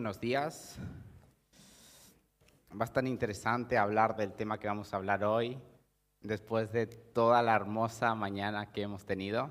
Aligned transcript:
buenos 0.00 0.18
días. 0.18 0.78
Estar 2.82 3.06
interesante 3.06 3.76
hablar 3.76 4.16
del 4.16 4.32
tema 4.32 4.58
que 4.58 4.66
vamos 4.66 4.94
a 4.94 4.96
hablar 4.96 5.22
hoy, 5.24 5.58
después 6.22 6.72
de 6.72 6.86
toda 6.86 7.42
la 7.42 7.54
hermosa 7.54 8.14
mañana 8.14 8.72
que 8.72 8.80
hemos 8.80 9.04
tenido. 9.04 9.50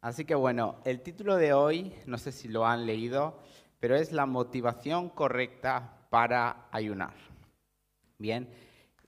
Así 0.00 0.24
que 0.24 0.34
bueno, 0.34 0.80
el 0.84 1.02
título 1.02 1.36
de 1.36 1.52
hoy, 1.52 1.94
no 2.04 2.18
sé 2.18 2.32
si 2.32 2.48
lo 2.48 2.66
han 2.66 2.84
leído, 2.84 3.38
pero 3.78 3.94
es 3.94 4.10
la 4.10 4.26
motivación 4.26 5.08
correcta 5.08 6.08
para 6.10 6.66
ayunar. 6.72 7.14
Bien, 8.18 8.50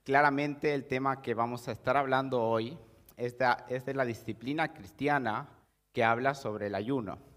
claramente 0.05 0.75
el 0.75 0.87
tema 0.87 1.23
que 1.23 1.35
vamos 1.35 1.67
a 1.67 1.73
estar 1.73 1.97
hablando 1.97 2.41
hoy 2.41 2.79
es 3.17 3.37
de, 3.37 3.49
es 3.69 3.85
de 3.85 3.95
la 3.95 4.05
disciplina 4.05 4.73
cristiana 4.73 5.49
que 5.93 6.05
habla 6.05 6.37
sobre 6.37 6.69
el 6.69 6.77
ayuno. 6.77 7.30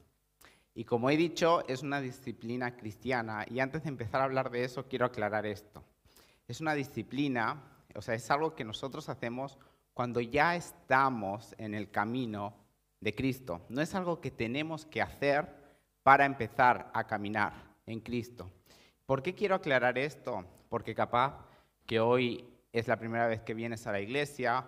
Y 0.76 0.86
como 0.86 1.10
he 1.10 1.18
dicho, 1.18 1.64
es 1.68 1.84
una 1.84 2.02
disciplina 2.02 2.76
cristiana. 2.76 3.46
Y 3.50 3.60
antes 3.60 3.84
de 3.84 3.90
empezar 3.90 4.22
a 4.22 4.26
hablar 4.26 4.50
de 4.50 4.64
eso, 4.64 4.88
quiero 4.88 5.06
aclarar 5.06 5.46
esto. 5.46 5.84
Es 6.48 6.62
una 6.62 6.74
disciplina, 6.74 7.64
o 7.96 8.02
sea, 8.02 8.16
es 8.16 8.30
algo 8.32 8.56
que 8.56 8.64
nosotros 8.64 9.08
hacemos 9.10 9.58
cuando 9.94 10.20
ya 10.20 10.56
estamos 10.56 11.54
en 11.58 11.76
el 11.76 11.92
camino 11.92 12.56
de 13.00 13.14
Cristo. 13.14 13.62
No 13.70 13.82
es 13.82 13.94
algo 13.94 14.20
que 14.20 14.32
tenemos 14.32 14.86
que 14.86 15.02
hacer 15.02 15.48
para 16.02 16.26
empezar 16.26 16.90
a 16.94 17.06
caminar 17.06 17.54
en 17.86 18.00
Cristo. 18.00 18.52
¿Por 19.06 19.22
qué 19.22 19.36
quiero 19.36 19.56
aclarar 19.56 19.98
esto? 19.98 20.46
Porque 20.70 20.96
capaz 20.96 21.46
que 21.86 22.00
hoy 22.00 22.50
es 22.72 22.88
la 22.88 22.98
primera 22.98 23.28
vez 23.28 23.42
que 23.42 23.54
vienes 23.54 23.86
a 23.86 23.92
la 23.92 24.02
iglesia 24.02 24.68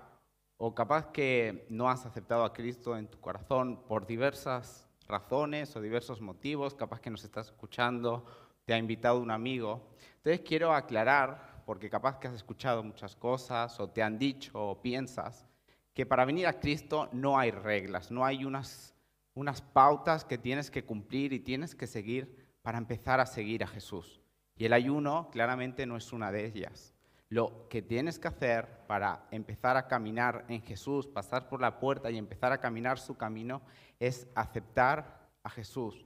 o 0.57 0.75
capaz 0.75 1.07
que 1.11 1.65
no 1.69 1.89
has 1.89 2.05
aceptado 2.05 2.43
a 2.43 2.53
Cristo 2.53 2.95
en 2.97 3.07
tu 3.07 3.19
corazón 3.19 3.83
por 3.87 4.05
diversas 4.05 4.87
razones 5.07 5.75
o 5.75 5.81
diversos 5.81 6.21
motivos, 6.21 6.73
capaz 6.73 6.99
que 6.99 7.09
nos 7.09 7.23
estás 7.23 7.47
escuchando, 7.47 8.25
te 8.65 8.73
ha 8.73 8.77
invitado 8.77 9.19
un 9.19 9.31
amigo. 9.31 9.89
Entonces 10.17 10.41
quiero 10.41 10.73
aclarar, 10.73 11.63
porque 11.65 11.89
capaz 11.89 12.19
que 12.19 12.27
has 12.27 12.33
escuchado 12.33 12.83
muchas 12.83 13.15
cosas 13.15 13.79
o 13.79 13.89
te 13.89 14.01
han 14.01 14.17
dicho 14.17 14.51
o 14.53 14.81
piensas, 14.81 15.45
que 15.93 16.05
para 16.05 16.25
venir 16.25 16.47
a 16.47 16.59
Cristo 16.59 17.09
no 17.11 17.37
hay 17.37 17.51
reglas, 17.51 18.11
no 18.11 18.25
hay 18.25 18.43
unas, 18.43 18.95
unas 19.33 19.61
pautas 19.61 20.25
que 20.25 20.37
tienes 20.37 20.71
que 20.71 20.83
cumplir 20.83 21.33
y 21.33 21.39
tienes 21.39 21.75
que 21.75 21.87
seguir 21.87 22.45
para 22.61 22.77
empezar 22.77 23.19
a 23.19 23.25
seguir 23.25 23.63
a 23.63 23.67
Jesús. 23.67 24.19
Y 24.57 24.65
el 24.65 24.73
ayuno 24.73 25.29
claramente 25.31 25.85
no 25.85 25.97
es 25.97 26.11
una 26.11 26.31
de 26.31 26.45
ellas. 26.45 26.94
Lo 27.29 27.67
que 27.69 27.81
tienes 27.81 28.19
que 28.19 28.27
hacer 28.27 28.85
para 28.87 29.27
empezar 29.31 29.77
a 29.77 29.87
caminar 29.87 30.45
en 30.47 30.61
Jesús, 30.61 31.07
pasar 31.07 31.49
por 31.49 31.59
la 31.59 31.79
puerta 31.79 32.11
y 32.11 32.17
empezar 32.17 32.51
a 32.51 32.59
caminar 32.59 32.99
su 32.99 33.17
camino, 33.17 33.61
es 33.99 34.27
aceptar 34.35 35.29
a 35.43 35.49
Jesús 35.49 36.05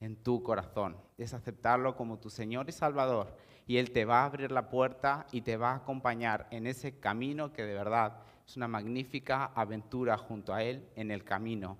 en 0.00 0.16
tu 0.16 0.42
corazón, 0.42 0.96
es 1.18 1.34
aceptarlo 1.34 1.96
como 1.96 2.18
tu 2.18 2.30
Señor 2.30 2.68
y 2.68 2.72
Salvador. 2.72 3.36
Y 3.66 3.76
Él 3.76 3.92
te 3.92 4.04
va 4.04 4.22
a 4.22 4.24
abrir 4.24 4.50
la 4.50 4.68
puerta 4.68 5.26
y 5.30 5.42
te 5.42 5.56
va 5.56 5.72
a 5.72 5.76
acompañar 5.76 6.46
en 6.50 6.66
ese 6.66 6.98
camino 6.98 7.52
que 7.52 7.64
de 7.64 7.74
verdad 7.74 8.22
es 8.46 8.56
una 8.56 8.66
magnífica 8.66 9.52
aventura 9.54 10.16
junto 10.16 10.52
a 10.52 10.62
Él 10.62 10.88
en 10.96 11.10
el 11.10 11.22
camino, 11.22 11.78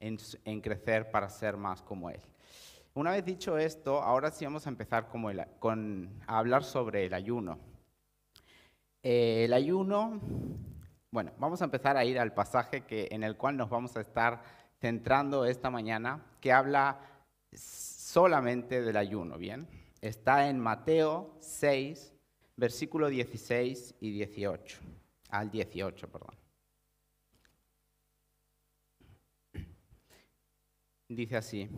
en, 0.00 0.60
crecer 0.60 1.10
para 1.10 1.28
ser 1.28 1.56
más 1.56 1.82
como 1.82 2.08
Él. 2.08 2.20
Una 2.94 3.10
vez 3.10 3.24
dicho 3.24 3.58
esto, 3.58 4.02
ahora 4.02 4.30
sí 4.30 4.44
vamos 4.44 4.66
a 4.66 4.70
empezar 4.70 5.08
con, 5.08 6.22
a 6.26 6.38
hablar 6.38 6.64
sobre 6.64 7.04
el 7.04 7.12
ayuno. 7.12 7.58
Eh, 9.08 9.44
el 9.44 9.52
ayuno, 9.52 10.20
bueno, 11.12 11.30
vamos 11.38 11.62
a 11.62 11.66
empezar 11.66 11.96
a 11.96 12.04
ir 12.04 12.18
al 12.18 12.34
pasaje 12.34 12.80
que, 12.80 13.06
en 13.12 13.22
el 13.22 13.36
cual 13.36 13.56
nos 13.56 13.70
vamos 13.70 13.96
a 13.96 14.00
estar 14.00 14.42
centrando 14.80 15.44
esta 15.44 15.70
mañana, 15.70 16.26
que 16.40 16.52
habla 16.52 16.98
solamente 17.52 18.82
del 18.82 18.96
ayuno, 18.96 19.38
¿bien? 19.38 19.68
Está 20.00 20.48
en 20.48 20.58
Mateo 20.58 21.36
6, 21.38 22.14
versículo 22.56 23.06
16 23.06 23.94
y 24.00 24.10
18, 24.10 24.80
al 25.28 25.52
18, 25.52 26.08
perdón. 26.10 26.34
Dice 31.08 31.36
así, 31.36 31.70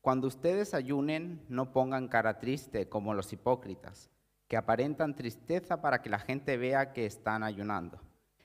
cuando 0.00 0.28
ustedes 0.28 0.74
ayunen, 0.74 1.44
no 1.48 1.72
pongan 1.72 2.06
cara 2.06 2.38
triste 2.38 2.88
como 2.88 3.14
los 3.14 3.32
hipócritas 3.32 4.12
que 4.50 4.56
aparentan 4.56 5.14
tristeza 5.14 5.80
para 5.80 6.02
que 6.02 6.10
la 6.10 6.18
gente 6.18 6.56
vea 6.56 6.92
que 6.92 7.06
están 7.06 7.44
ayunando. 7.44 8.00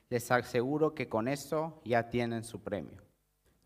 Les 0.08 0.30
aseguro 0.30 0.94
que 0.94 1.08
con 1.08 1.26
eso 1.26 1.82
ya 1.84 2.10
tienen 2.10 2.44
su 2.44 2.62
premio. 2.62 3.02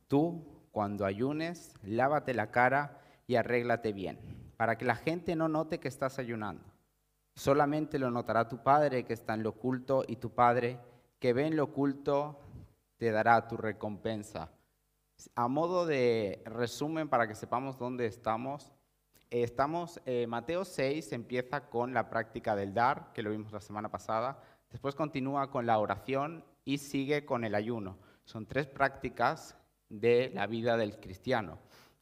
Tú, 0.08 0.42
cuando 0.72 1.04
ayunes, 1.04 1.74
lávate 1.82 2.32
la 2.32 2.50
cara 2.50 2.98
y 3.26 3.36
arréglate 3.36 3.92
bien, 3.92 4.18
para 4.56 4.78
que 4.78 4.86
la 4.86 4.96
gente 4.96 5.36
no 5.36 5.48
note 5.48 5.80
que 5.80 5.88
estás 5.88 6.18
ayunando. 6.18 6.64
Solamente 7.34 7.98
lo 7.98 8.10
notará 8.10 8.48
tu 8.48 8.62
Padre 8.62 9.04
que 9.04 9.12
está 9.12 9.34
en 9.34 9.42
lo 9.42 9.50
oculto 9.50 10.02
y 10.08 10.16
tu 10.16 10.30
Padre 10.30 10.80
que 11.18 11.34
ve 11.34 11.46
en 11.46 11.56
lo 11.56 11.64
oculto 11.64 12.40
te 12.96 13.10
dará 13.10 13.48
tu 13.48 13.58
recompensa. 13.58 14.50
A 15.34 15.46
modo 15.46 15.84
de 15.84 16.42
resumen 16.46 17.10
para 17.10 17.28
que 17.28 17.34
sepamos 17.34 17.76
dónde 17.76 18.06
estamos, 18.06 18.72
Estamos, 19.30 20.00
eh, 20.06 20.26
Mateo 20.26 20.64
6 20.64 21.12
empieza 21.12 21.68
con 21.68 21.94
la 21.94 22.10
práctica 22.10 22.56
del 22.56 22.74
dar, 22.74 23.12
que 23.12 23.22
lo 23.22 23.30
vimos 23.30 23.52
la 23.52 23.60
semana 23.60 23.88
pasada, 23.88 24.42
después 24.72 24.96
continúa 24.96 25.52
con 25.52 25.66
la 25.66 25.78
oración 25.78 26.44
y 26.64 26.78
sigue 26.78 27.24
con 27.24 27.44
el 27.44 27.54
ayuno. 27.54 27.96
Son 28.24 28.46
tres 28.46 28.66
prácticas 28.66 29.56
de 29.88 30.32
la 30.34 30.48
vida 30.48 30.76
del 30.76 30.98
cristiano, 30.98 31.60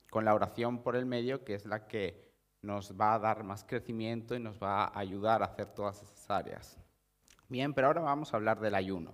con 0.08 0.24
la 0.24 0.34
oración 0.34 0.82
por 0.82 0.96
el 0.96 1.04
medio, 1.04 1.44
que 1.44 1.52
es 1.52 1.66
la 1.66 1.86
que 1.86 2.32
nos 2.62 2.98
va 2.98 3.12
a 3.12 3.18
dar 3.18 3.44
más 3.44 3.62
crecimiento 3.62 4.34
y 4.34 4.40
nos 4.40 4.58
va 4.58 4.84
a 4.84 4.98
ayudar 4.98 5.42
a 5.42 5.46
hacer 5.46 5.66
todas 5.66 6.02
esas 6.02 6.30
áreas. 6.30 6.78
Bien, 7.46 7.74
pero 7.74 7.88
ahora 7.88 8.00
vamos 8.00 8.32
a 8.32 8.38
hablar 8.38 8.58
del 8.58 8.74
ayuno. 8.74 9.12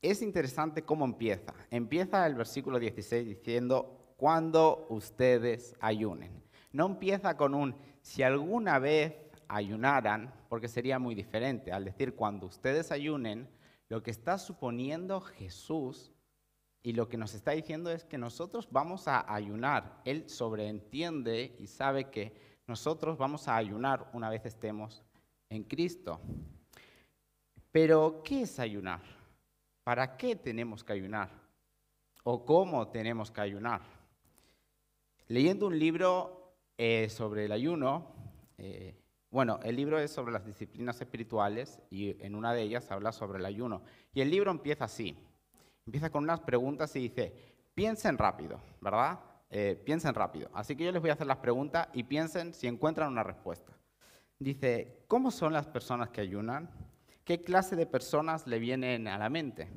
Es 0.00 0.22
interesante 0.22 0.82
cómo 0.82 1.04
empieza. 1.04 1.54
Empieza 1.70 2.24
el 2.24 2.36
versículo 2.36 2.78
16 2.78 3.26
diciendo, 3.26 4.14
cuando 4.16 4.86
ustedes 4.90 5.74
ayunen. 5.80 6.45
No 6.76 6.84
empieza 6.84 7.38
con 7.38 7.54
un, 7.54 7.74
si 8.02 8.22
alguna 8.22 8.78
vez 8.78 9.14
ayunaran, 9.48 10.30
porque 10.50 10.68
sería 10.68 10.98
muy 10.98 11.14
diferente. 11.14 11.72
Al 11.72 11.86
decir, 11.86 12.14
cuando 12.14 12.44
ustedes 12.44 12.92
ayunen, 12.92 13.48
lo 13.88 14.02
que 14.02 14.10
está 14.10 14.36
suponiendo 14.36 15.22
Jesús 15.22 16.12
y 16.82 16.92
lo 16.92 17.08
que 17.08 17.16
nos 17.16 17.32
está 17.32 17.52
diciendo 17.52 17.90
es 17.90 18.04
que 18.04 18.18
nosotros 18.18 18.68
vamos 18.70 19.08
a 19.08 19.24
ayunar. 19.34 20.02
Él 20.04 20.28
sobreentiende 20.28 21.56
y 21.58 21.66
sabe 21.66 22.10
que 22.10 22.60
nosotros 22.66 23.16
vamos 23.16 23.48
a 23.48 23.56
ayunar 23.56 24.10
una 24.12 24.28
vez 24.28 24.44
estemos 24.44 25.02
en 25.48 25.64
Cristo. 25.64 26.20
Pero, 27.72 28.20
¿qué 28.22 28.42
es 28.42 28.58
ayunar? 28.58 29.00
¿Para 29.82 30.18
qué 30.18 30.36
tenemos 30.36 30.84
que 30.84 30.92
ayunar? 30.92 31.30
¿O 32.22 32.44
cómo 32.44 32.86
tenemos 32.88 33.30
que 33.30 33.40
ayunar? 33.40 33.80
Leyendo 35.26 35.68
un 35.68 35.78
libro 35.78 36.42
eh, 36.78 37.08
sobre 37.08 37.46
el 37.46 37.52
ayuno, 37.52 38.12
eh, 38.58 38.94
bueno, 39.30 39.60
el 39.62 39.76
libro 39.76 39.98
es 39.98 40.10
sobre 40.10 40.32
las 40.32 40.46
disciplinas 40.46 41.00
espirituales 41.00 41.80
y 41.90 42.16
en 42.24 42.34
una 42.34 42.54
de 42.54 42.62
ellas 42.62 42.90
habla 42.90 43.12
sobre 43.12 43.38
el 43.38 43.44
ayuno. 43.44 43.82
Y 44.14 44.20
el 44.20 44.30
libro 44.30 44.50
empieza 44.50 44.84
así, 44.84 45.16
empieza 45.84 46.10
con 46.10 46.24
unas 46.24 46.40
preguntas 46.40 46.94
y 46.96 47.00
dice, 47.00 47.34
piensen 47.74 48.18
rápido, 48.18 48.60
¿verdad? 48.80 49.20
Eh, 49.50 49.80
piensen 49.84 50.14
rápido. 50.14 50.48
Así 50.54 50.74
que 50.76 50.84
yo 50.84 50.92
les 50.92 51.00
voy 51.00 51.10
a 51.10 51.14
hacer 51.14 51.26
las 51.26 51.38
preguntas 51.38 51.88
y 51.92 52.04
piensen 52.04 52.54
si 52.54 52.66
encuentran 52.66 53.12
una 53.12 53.22
respuesta. 53.22 53.72
Dice, 54.38 55.04
¿cómo 55.08 55.30
son 55.30 55.52
las 55.52 55.66
personas 55.66 56.10
que 56.10 56.20
ayunan? 56.20 56.70
¿Qué 57.24 57.42
clase 57.42 57.74
de 57.74 57.86
personas 57.86 58.46
le 58.46 58.58
vienen 58.58 59.08
a 59.08 59.18
la 59.18 59.28
mente? 59.28 59.68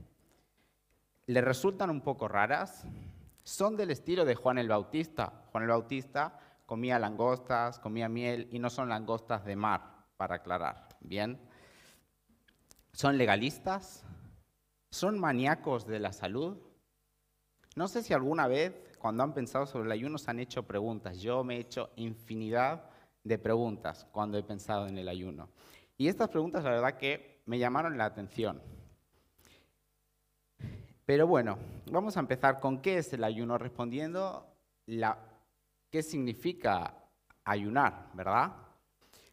¿Le 1.26 1.42
resultan 1.42 1.90
un 1.90 2.02
poco 2.02 2.28
raras? 2.28 2.86
¿Son 3.44 3.76
del 3.76 3.92
estilo 3.92 4.26
de 4.26 4.36
Juan 4.36 4.58
el 4.58 4.68
Bautista? 4.68 5.46
Juan 5.52 5.64
el 5.64 5.70
Bautista 5.70 6.40
comía 6.70 7.00
langostas, 7.00 7.80
comía 7.80 8.08
miel 8.08 8.48
y 8.52 8.60
no 8.60 8.70
son 8.70 8.90
langostas 8.90 9.44
de 9.44 9.56
mar, 9.56 10.06
para 10.18 10.36
aclarar. 10.36 10.88
Bien. 11.00 11.42
¿Son 12.94 13.18
legalistas? 13.18 14.06
¿Son 14.92 15.20
maníacos 15.20 15.88
de 15.88 15.98
la 15.98 16.14
salud? 16.14 16.60
No 17.76 17.88
sé 17.88 18.04
si 18.04 18.14
alguna 18.14 18.48
vez, 18.48 18.96
cuando 19.00 19.24
han 19.24 19.34
pensado 19.34 19.66
sobre 19.66 19.88
el 19.88 19.94
ayuno, 19.94 20.20
se 20.20 20.30
han 20.30 20.40
hecho 20.40 20.62
preguntas. 20.62 21.20
Yo 21.20 21.44
me 21.44 21.56
he 21.56 21.60
hecho 21.60 21.90
infinidad 21.96 22.84
de 23.24 23.40
preguntas 23.40 24.06
cuando 24.12 24.38
he 24.38 24.44
pensado 24.44 24.88
en 24.88 25.00
el 25.00 25.10
ayuno. 25.10 25.50
Y 25.98 26.08
estas 26.08 26.30
preguntas, 26.30 26.64
la 26.64 26.70
verdad 26.70 27.00
que 27.00 27.42
me 27.48 27.58
llamaron 27.58 27.98
la 27.98 28.06
atención. 28.06 28.62
Pero 31.08 31.26
bueno, 31.26 31.58
vamos 31.92 32.16
a 32.16 32.20
empezar 32.20 32.60
con 32.60 32.80
qué 32.80 33.00
es 33.00 33.12
el 33.12 33.24
ayuno, 33.24 33.58
respondiendo 33.58 34.46
la 34.86 35.29
qué 35.90 36.04
significa 36.04 36.96
ayunar, 37.44 38.10
¿verdad? 38.14 38.54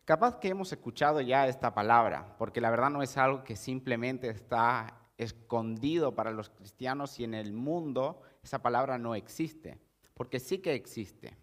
Capaz 0.04 0.38
que 0.38 0.48
hemos 0.48 0.72
escuchado 0.72 1.20
ya 1.20 1.48
esta 1.48 1.74
palabra, 1.74 2.36
porque 2.38 2.60
la 2.60 2.70
verdad 2.70 2.90
no 2.90 3.02
es 3.02 3.16
algo 3.16 3.42
que 3.42 3.56
simplemente 3.56 4.28
está 4.28 5.00
escondido 5.18 6.14
para 6.14 6.30
los 6.30 6.50
cristianos 6.50 7.18
y 7.18 7.24
en 7.24 7.34
el 7.34 7.52
mundo 7.52 8.20
esa 8.42 8.62
palabra 8.62 8.98
no 8.98 9.14
existe, 9.14 9.78
porque 10.14 10.38
sí 10.38 10.58
que 10.58 10.74
existe. 10.74 11.36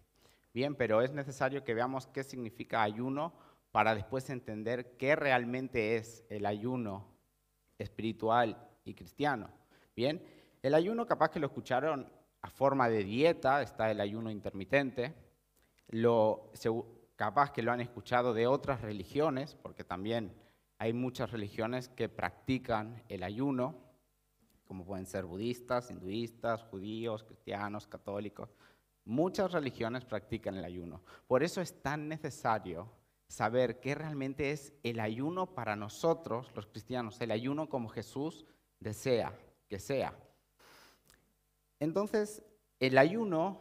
bien, 0.52 0.76
pero 0.76 1.02
es 1.02 1.12
necesario 1.12 1.64
que 1.64 1.74
veamos 1.74 2.06
qué 2.06 2.22
significa 2.22 2.82
ayuno 2.82 3.34
para 3.72 3.94
después 3.94 4.30
entender 4.30 4.96
qué 4.96 5.16
realmente 5.16 5.96
es 5.96 6.24
el 6.28 6.46
ayuno 6.46 7.08
espiritual 7.76 8.56
y 8.84 8.94
cristiano. 8.94 9.50
Bien, 9.96 10.24
el 10.62 10.74
ayuno 10.74 11.06
capaz 11.06 11.30
que 11.30 11.40
lo 11.40 11.48
escucharon 11.48 12.08
a 12.44 12.50
forma 12.50 12.90
de 12.90 13.04
dieta, 13.04 13.62
está 13.62 13.90
el 13.90 14.02
ayuno 14.02 14.30
intermitente, 14.30 15.14
lo, 15.88 16.50
capaz 17.16 17.50
que 17.50 17.62
lo 17.62 17.72
han 17.72 17.80
escuchado 17.80 18.34
de 18.34 18.46
otras 18.46 18.82
religiones, 18.82 19.54
porque 19.54 19.82
también 19.82 20.30
hay 20.76 20.92
muchas 20.92 21.30
religiones 21.30 21.88
que 21.88 22.10
practican 22.10 23.02
el 23.08 23.22
ayuno, 23.22 23.76
como 24.66 24.84
pueden 24.84 25.06
ser 25.06 25.24
budistas, 25.24 25.90
hinduistas, 25.90 26.62
judíos, 26.64 27.24
cristianos, 27.24 27.86
católicos. 27.86 28.54
Muchas 29.06 29.52
religiones 29.52 30.04
practican 30.04 30.56
el 30.56 30.66
ayuno. 30.66 31.00
Por 31.26 31.42
eso 31.42 31.62
es 31.62 31.80
tan 31.80 32.08
necesario 32.08 32.90
saber 33.26 33.80
qué 33.80 33.94
realmente 33.94 34.50
es 34.50 34.74
el 34.82 35.00
ayuno 35.00 35.54
para 35.54 35.76
nosotros, 35.76 36.52
los 36.54 36.66
cristianos, 36.66 37.18
el 37.22 37.30
ayuno 37.30 37.70
como 37.70 37.88
Jesús 37.88 38.44
desea 38.80 39.32
que 39.66 39.78
sea. 39.78 40.14
Entonces, 41.84 42.42
el 42.80 42.98
ayuno, 42.98 43.60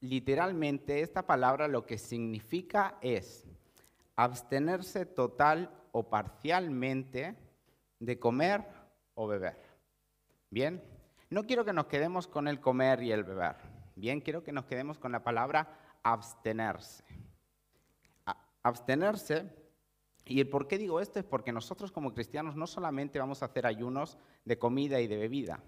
literalmente, 0.00 1.02
esta 1.02 1.26
palabra 1.26 1.68
lo 1.68 1.86
que 1.86 1.98
significa 1.98 2.98
es 3.00 3.46
abstenerse 4.16 5.04
total 5.06 5.70
o 5.92 6.08
parcialmente 6.08 7.36
de 8.00 8.18
comer 8.18 8.64
o 9.14 9.26
beber. 9.26 9.56
Bien, 10.50 10.82
no 11.28 11.46
quiero 11.46 11.64
que 11.64 11.72
nos 11.72 11.86
quedemos 11.86 12.26
con 12.26 12.48
el 12.48 12.60
comer 12.60 13.02
y 13.02 13.12
el 13.12 13.24
beber. 13.24 13.56
Bien, 13.94 14.20
quiero 14.20 14.42
que 14.42 14.52
nos 14.52 14.64
quedemos 14.64 14.98
con 14.98 15.12
la 15.12 15.22
palabra 15.22 15.98
abstenerse. 16.02 17.04
abstenerse, 18.62 19.48
y 20.24 20.40
el 20.40 20.48
por 20.48 20.66
qué 20.66 20.76
digo 20.76 21.00
esto 21.00 21.20
es 21.20 21.24
porque 21.24 21.52
nosotros 21.52 21.92
como 21.92 22.12
cristianos 22.12 22.56
no 22.56 22.66
solamente 22.66 23.18
vamos 23.18 23.42
a 23.42 23.46
hacer 23.46 23.64
ayunos 23.64 24.18
de 24.44 24.58
comida 24.58 25.00
y 25.00 25.06
de 25.06 25.16
bebida, 25.16 25.62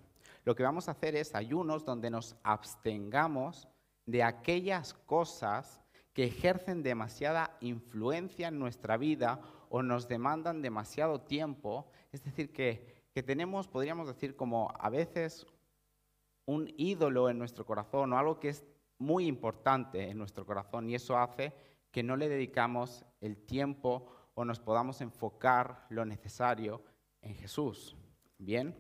lo 0.49 0.57
que 0.57 0.63
vamos 0.63 0.89
a 0.89 0.93
hacer 0.93 1.15
es 1.15 1.35
ayunos 1.35 1.85
donde 1.85 2.11
nos 2.11 2.35
abstengamos 2.43 3.69
de 4.07 4.23
aquellas 4.23 4.95
cosas 4.95 5.83
que 6.15 6.25
ejercen 6.25 6.83
demasiada 6.83 7.57
influencia 7.61 8.49
en 8.49 8.59
nuestra 8.59 8.97
vida 8.97 9.41
o 9.69 9.83
nos 9.83 10.09
demandan 10.09 10.63
demasiado 10.63 11.21
tiempo, 11.21 11.91
es 12.13 12.25
decir, 12.25 12.51
que 12.51 12.99
que 13.19 13.23
tenemos, 13.25 13.67
podríamos 13.67 14.07
decir, 14.07 14.37
como 14.37 14.73
a 14.79 14.91
veces 14.91 15.45
un 16.47 16.73
ídolo 16.77 17.29
en 17.29 17.37
nuestro 17.37 17.67
corazón 17.67 18.13
o 18.13 18.19
algo 18.19 18.39
que 18.39 18.51
es 18.51 18.65
muy 18.97 19.27
importante 19.27 20.09
en 20.09 20.19
nuestro 20.19 20.47
corazón 20.47 20.89
y 20.89 20.95
eso 20.95 21.19
hace 21.19 21.53
que 21.91 22.05
no 22.05 22.17
le 22.17 22.29
dedicamos 22.29 23.05
el 23.21 23.37
tiempo 23.45 24.07
o 24.35 24.45
nos 24.45 24.61
podamos 24.61 25.01
enfocar 25.01 25.85
lo 25.91 26.05
necesario 26.05 26.81
en 27.21 27.35
Jesús. 27.35 27.97
Bien, 28.39 28.79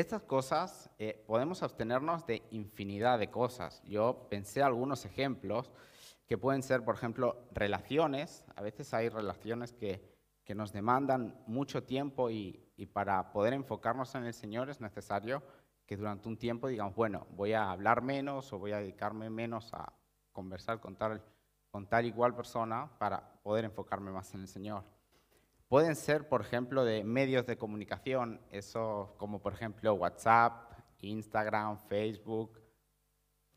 estas 0.00 0.22
cosas 0.22 0.90
eh, 0.98 1.22
podemos 1.26 1.62
abstenernos 1.62 2.26
de 2.26 2.42
infinidad 2.50 3.18
de 3.18 3.30
cosas. 3.30 3.82
Yo 3.84 4.26
pensé 4.28 4.62
algunos 4.62 5.04
ejemplos 5.04 5.70
que 6.26 6.38
pueden 6.38 6.62
ser, 6.62 6.84
por 6.84 6.94
ejemplo, 6.94 7.48
relaciones. 7.52 8.44
A 8.56 8.62
veces 8.62 8.92
hay 8.94 9.08
relaciones 9.08 9.72
que, 9.72 10.02
que 10.44 10.54
nos 10.54 10.72
demandan 10.72 11.40
mucho 11.46 11.84
tiempo 11.84 12.30
y, 12.30 12.66
para 12.94 13.30
poder 13.30 13.52
enfocarnos 13.52 14.14
en 14.14 14.24
el 14.24 14.32
Señor 14.32 14.70
es 14.70 14.80
necesario 14.80 15.42
que 15.84 15.98
durante 15.98 16.28
un 16.28 16.38
tiempo 16.38 16.66
digamos, 16.66 16.94
bueno, 16.94 17.26
voy 17.32 17.52
a 17.52 17.70
hablar 17.70 18.00
menos 18.00 18.52
o 18.54 18.58
voy 18.58 18.72
a 18.72 18.78
dedicarme 18.78 19.28
menos 19.28 19.74
a 19.74 19.92
conversar 20.32 20.80
con 20.80 20.96
con 21.70 21.86
tal 21.86 22.06
igual 22.06 22.34
persona 22.34 22.90
para 22.98 23.34
poder 23.42 23.66
enfocarme 23.66 24.10
más 24.10 24.32
en 24.34 24.40
el 24.40 24.48
Señor. 24.48 24.82
Pueden 25.70 25.94
ser, 25.94 26.28
por 26.28 26.40
ejemplo, 26.40 26.84
de 26.84 27.04
medios 27.04 27.46
de 27.46 27.56
comunicación, 27.56 28.40
eso 28.50 29.14
como 29.18 29.40
por 29.40 29.52
ejemplo 29.52 29.94
WhatsApp, 29.94 30.72
Instagram, 30.98 31.78
Facebook. 31.86 32.60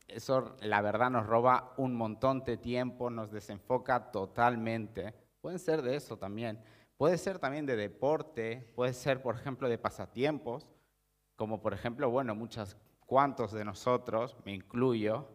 Eso 0.07 0.55
la 0.61 0.83
verdad 0.83 1.09
nos 1.09 1.25
roba 1.25 1.73
un 1.75 1.95
montón 1.95 2.43
de 2.43 2.57
tiempo, 2.57 3.09
nos 3.09 3.31
desenfoca 3.31 4.11
totalmente. 4.11 5.15
Pueden 5.41 5.57
ser 5.57 5.81
de 5.81 5.95
eso 5.95 6.15
también. 6.15 6.63
Puede 6.97 7.17
ser 7.17 7.39
también 7.39 7.65
de 7.65 7.75
deporte, 7.75 8.71
puede 8.75 8.93
ser, 8.93 9.19
por 9.23 9.33
ejemplo, 9.33 9.67
de 9.67 9.79
pasatiempos, 9.79 10.69
como 11.35 11.63
por 11.63 11.73
ejemplo, 11.73 12.11
bueno, 12.11 12.35
muchos, 12.35 12.77
cuantos 13.07 13.53
de 13.53 13.65
nosotros, 13.65 14.37
me 14.45 14.53
incluyo, 14.53 15.31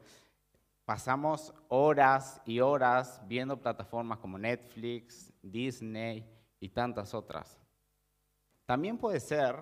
pasamos 0.85 1.53
horas 1.67 2.41
y 2.45 2.61
horas 2.61 3.21
viendo 3.27 3.61
plataformas 3.61 4.19
como 4.19 4.39
Netflix, 4.39 5.33
Disney 5.43 6.38
y 6.61 6.69
tantas 6.71 7.15
otras. 7.15 7.59
También 8.67 8.99
puede 8.99 9.21
ser, 9.21 9.57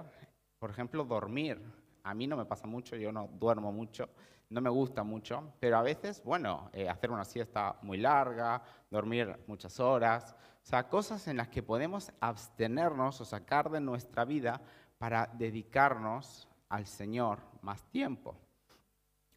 por 0.59 0.71
ejemplo, 0.71 1.05
dormir. 1.05 1.61
A 2.03 2.15
mí 2.15 2.27
no 2.27 2.37
me 2.37 2.45
pasa 2.45 2.67
mucho, 2.67 2.97
yo 2.97 3.13
no 3.13 3.29
duermo 3.33 3.73
mucho, 3.73 4.09
no 4.51 4.61
me 4.61 4.71
gusta 4.71 5.03
mucho, 5.03 5.55
pero 5.59 5.77
a 5.77 5.83
veces, 5.83 6.23
bueno, 6.25 6.71
eh, 6.73 6.89
hacer 6.89 7.11
una 7.11 7.25
siesta 7.25 7.79
muy 7.83 7.99
larga, 7.99 8.63
dormir 8.91 9.37
muchas 9.47 9.81
horas, 9.81 10.35
o 10.63 10.67
sea, 10.67 10.89
cosas 10.89 11.27
en 11.29 11.37
las 11.37 11.49
que 11.49 11.63
podemos 11.63 12.13
abstenernos 12.21 13.21
o 13.21 13.25
sacar 13.25 13.71
de 13.71 13.81
nuestra 13.81 14.25
vida 14.25 14.61
para 14.99 15.27
dedicarnos 15.35 16.49
al 16.69 16.87
Señor 16.87 17.41
más 17.63 17.85
tiempo. 17.91 18.37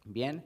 Bien, 0.05 0.43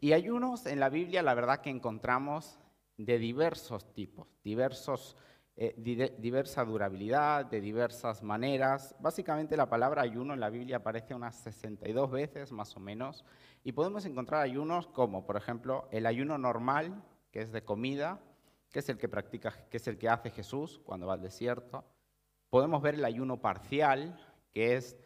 y 0.00 0.12
ayunos 0.12 0.66
en 0.66 0.80
la 0.80 0.88
Biblia, 0.88 1.22
la 1.22 1.34
verdad 1.34 1.60
que 1.60 1.70
encontramos 1.70 2.58
de 2.96 3.18
diversos 3.18 3.92
tipos, 3.92 4.26
diversos, 4.44 5.16
eh, 5.54 5.74
diversa 6.18 6.64
durabilidad, 6.64 7.44
de 7.46 7.60
diversas 7.60 8.22
maneras. 8.22 8.96
Básicamente 9.00 9.56
la 9.56 9.68
palabra 9.68 10.02
ayuno 10.02 10.32
en 10.32 10.40
la 10.40 10.48
Biblia 10.48 10.78
aparece 10.78 11.14
unas 11.14 11.36
62 11.42 12.10
veces 12.10 12.52
más 12.52 12.76
o 12.76 12.80
menos, 12.80 13.24
y 13.64 13.72
podemos 13.72 14.04
encontrar 14.06 14.42
ayunos 14.42 14.86
como, 14.88 15.26
por 15.26 15.36
ejemplo, 15.36 15.88
el 15.92 16.06
ayuno 16.06 16.38
normal, 16.38 17.04
que 17.30 17.40
es 17.40 17.52
de 17.52 17.64
comida, 17.64 18.20
que 18.70 18.78
es 18.80 18.88
el 18.88 18.98
que 18.98 19.08
practica, 19.08 19.52
que 19.70 19.76
es 19.76 19.86
el 19.86 19.98
que 19.98 20.08
hace 20.08 20.30
Jesús 20.30 20.80
cuando 20.84 21.06
va 21.06 21.14
al 21.14 21.22
desierto. 21.22 21.84
Podemos 22.50 22.82
ver 22.82 22.94
el 22.94 23.04
ayuno 23.04 23.40
parcial, 23.40 24.18
que 24.52 24.76
es 24.76 24.96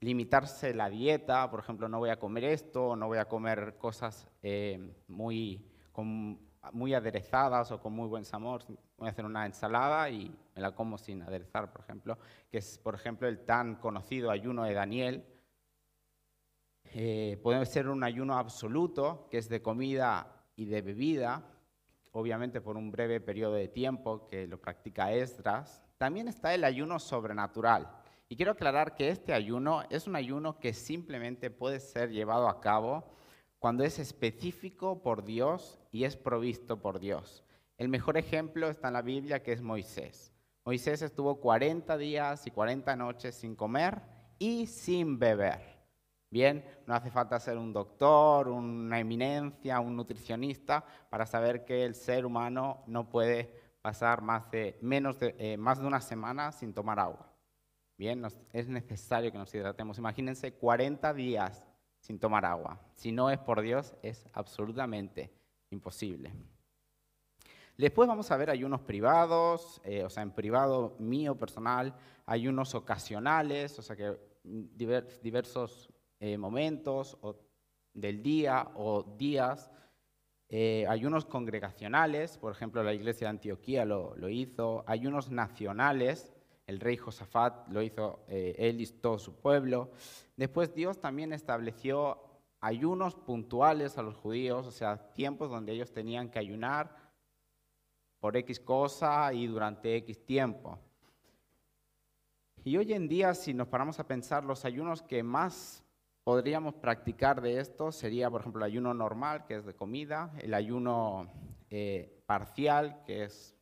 limitarse 0.00 0.72
la 0.74 0.88
dieta, 0.88 1.50
por 1.50 1.60
ejemplo, 1.60 1.88
no 1.88 1.98
voy 1.98 2.10
a 2.10 2.18
comer 2.18 2.44
esto, 2.44 2.96
no 2.96 3.08
voy 3.08 3.18
a 3.18 3.26
comer 3.26 3.76
cosas 3.78 4.28
eh, 4.42 4.94
muy, 5.08 5.66
muy 6.72 6.94
aderezadas 6.94 7.70
o 7.72 7.80
con 7.80 7.92
muy 7.92 8.08
buen 8.08 8.24
sabor, 8.24 8.62
voy 8.96 9.08
a 9.08 9.10
hacer 9.10 9.24
una 9.24 9.46
ensalada 9.46 10.08
y 10.10 10.34
me 10.54 10.62
la 10.62 10.74
como 10.74 10.98
sin 10.98 11.22
aderezar, 11.22 11.72
por 11.72 11.82
ejemplo, 11.82 12.18
que 12.50 12.58
es, 12.58 12.78
por 12.78 12.94
ejemplo, 12.94 13.28
el 13.28 13.44
tan 13.44 13.76
conocido 13.76 14.30
ayuno 14.30 14.64
de 14.64 14.74
Daniel. 14.74 15.24
Eh, 16.84 17.38
puede 17.42 17.64
ser 17.66 17.88
un 17.88 18.04
ayuno 18.04 18.38
absoluto, 18.38 19.28
que 19.30 19.38
es 19.38 19.48
de 19.48 19.62
comida 19.62 20.44
y 20.56 20.66
de 20.66 20.82
bebida, 20.82 21.42
obviamente 22.12 22.60
por 22.60 22.76
un 22.76 22.90
breve 22.90 23.20
periodo 23.20 23.54
de 23.54 23.68
tiempo 23.68 24.26
que 24.28 24.46
lo 24.46 24.60
practica 24.60 25.12
Esdras. 25.12 25.82
También 25.98 26.28
está 26.28 26.54
el 26.54 26.64
ayuno 26.64 26.98
sobrenatural. 26.98 27.90
Y 28.28 28.36
quiero 28.36 28.52
aclarar 28.52 28.94
que 28.94 29.08
este 29.08 29.32
ayuno 29.32 29.82
es 29.90 30.06
un 30.06 30.16
ayuno 30.16 30.58
que 30.58 30.72
simplemente 30.72 31.50
puede 31.50 31.78
ser 31.78 32.10
llevado 32.10 32.48
a 32.48 32.60
cabo 32.60 33.04
cuando 33.58 33.84
es 33.84 33.98
específico 33.98 35.02
por 35.02 35.24
Dios 35.24 35.78
y 35.96 36.04
es 36.04 36.14
provisto 36.14 36.78
por 36.78 37.00
Dios. 37.00 37.42
El 37.78 37.88
mejor 37.88 38.18
ejemplo 38.18 38.68
está 38.68 38.88
en 38.88 38.94
la 38.94 39.00
Biblia, 39.02 39.42
que 39.42 39.52
es 39.52 39.62
Moisés. 39.62 40.30
Moisés 40.62 41.00
estuvo 41.00 41.40
40 41.40 41.96
días 41.96 42.46
y 42.46 42.50
40 42.50 42.94
noches 42.96 43.34
sin 43.34 43.56
comer 43.56 44.02
y 44.38 44.66
sin 44.66 45.18
beber. 45.18 45.58
Bien, 46.30 46.62
no 46.86 46.94
hace 46.94 47.10
falta 47.10 47.40
ser 47.40 47.56
un 47.56 47.72
doctor, 47.72 48.48
una 48.48 49.00
eminencia, 49.00 49.80
un 49.80 49.96
nutricionista 49.96 50.84
para 51.08 51.24
saber 51.24 51.64
que 51.64 51.86
el 51.86 51.94
ser 51.94 52.26
humano 52.26 52.82
no 52.86 53.08
puede 53.08 53.50
pasar 53.80 54.20
más 54.20 54.50
de, 54.50 54.76
menos 54.82 55.18
de, 55.18 55.34
eh, 55.38 55.56
más 55.56 55.80
de 55.80 55.86
una 55.86 56.02
semana 56.02 56.52
sin 56.52 56.74
tomar 56.74 57.00
agua. 57.00 57.32
Bien, 57.96 58.22
es 58.52 58.68
necesario 58.68 59.32
que 59.32 59.38
nos 59.38 59.54
hidratemos. 59.54 59.96
Imagínense 59.96 60.52
40 60.52 61.14
días 61.14 61.64
sin 62.00 62.18
tomar 62.18 62.44
agua. 62.44 62.78
Si 62.92 63.12
no 63.12 63.30
es 63.30 63.38
por 63.38 63.62
Dios, 63.62 63.94
es 64.02 64.26
absolutamente 64.34 65.32
imposible. 65.70 66.32
Después 67.76 68.08
vamos 68.08 68.30
a 68.30 68.36
ver 68.36 68.50
ayunos 68.50 68.80
privados, 68.80 69.80
eh, 69.84 70.04
o 70.04 70.10
sea, 70.10 70.22
en 70.22 70.30
privado 70.30 70.96
mío, 70.98 71.36
personal, 71.36 71.94
ayunos 72.24 72.74
ocasionales, 72.74 73.78
o 73.78 73.82
sea 73.82 73.96
que 73.96 74.16
diversos 74.42 75.90
eh, 76.20 76.38
momentos 76.38 77.18
del 77.92 78.22
día 78.22 78.70
o 78.76 79.02
días. 79.18 79.70
Eh, 80.48 80.86
ayunos 80.88 81.24
congregacionales, 81.24 82.38
por 82.38 82.52
ejemplo, 82.52 82.82
la 82.82 82.94
iglesia 82.94 83.26
de 83.26 83.30
Antioquía 83.30 83.84
lo, 83.84 84.14
lo 84.16 84.28
hizo. 84.28 84.84
Ayunos 84.86 85.30
nacionales, 85.30 86.32
el 86.66 86.80
rey 86.80 86.96
Josafat 86.96 87.68
lo 87.68 87.82
hizo 87.82 88.24
eh, 88.28 88.54
él 88.58 88.80
y 88.80 88.86
todo 88.86 89.18
su 89.18 89.34
pueblo. 89.34 89.90
Después 90.36 90.74
Dios 90.74 91.00
también 91.00 91.32
estableció 91.32 92.25
ayunos 92.60 93.14
puntuales 93.14 93.98
a 93.98 94.02
los 94.02 94.14
judíos, 94.14 94.66
o 94.66 94.70
sea, 94.70 95.12
tiempos 95.12 95.50
donde 95.50 95.72
ellos 95.72 95.92
tenían 95.92 96.30
que 96.30 96.38
ayunar 96.38 96.96
por 98.20 98.36
X 98.36 98.60
cosa 98.60 99.32
y 99.32 99.46
durante 99.46 99.96
X 99.96 100.24
tiempo. 100.24 100.78
Y 102.64 102.76
hoy 102.76 102.92
en 102.92 103.06
día, 103.06 103.34
si 103.34 103.54
nos 103.54 103.68
paramos 103.68 104.00
a 104.00 104.06
pensar, 104.08 104.42
los 104.42 104.64
ayunos 104.64 105.02
que 105.02 105.22
más 105.22 105.84
podríamos 106.24 106.74
practicar 106.74 107.40
de 107.40 107.60
esto 107.60 107.92
sería, 107.92 108.28
por 108.28 108.40
ejemplo, 108.40 108.64
el 108.64 108.72
ayuno 108.72 108.92
normal, 108.92 109.44
que 109.46 109.54
es 109.54 109.64
de 109.64 109.76
comida, 109.76 110.32
el 110.40 110.54
ayuno 110.54 111.30
eh, 111.70 112.24
parcial, 112.26 113.02
que 113.04 113.22
es 113.22 113.54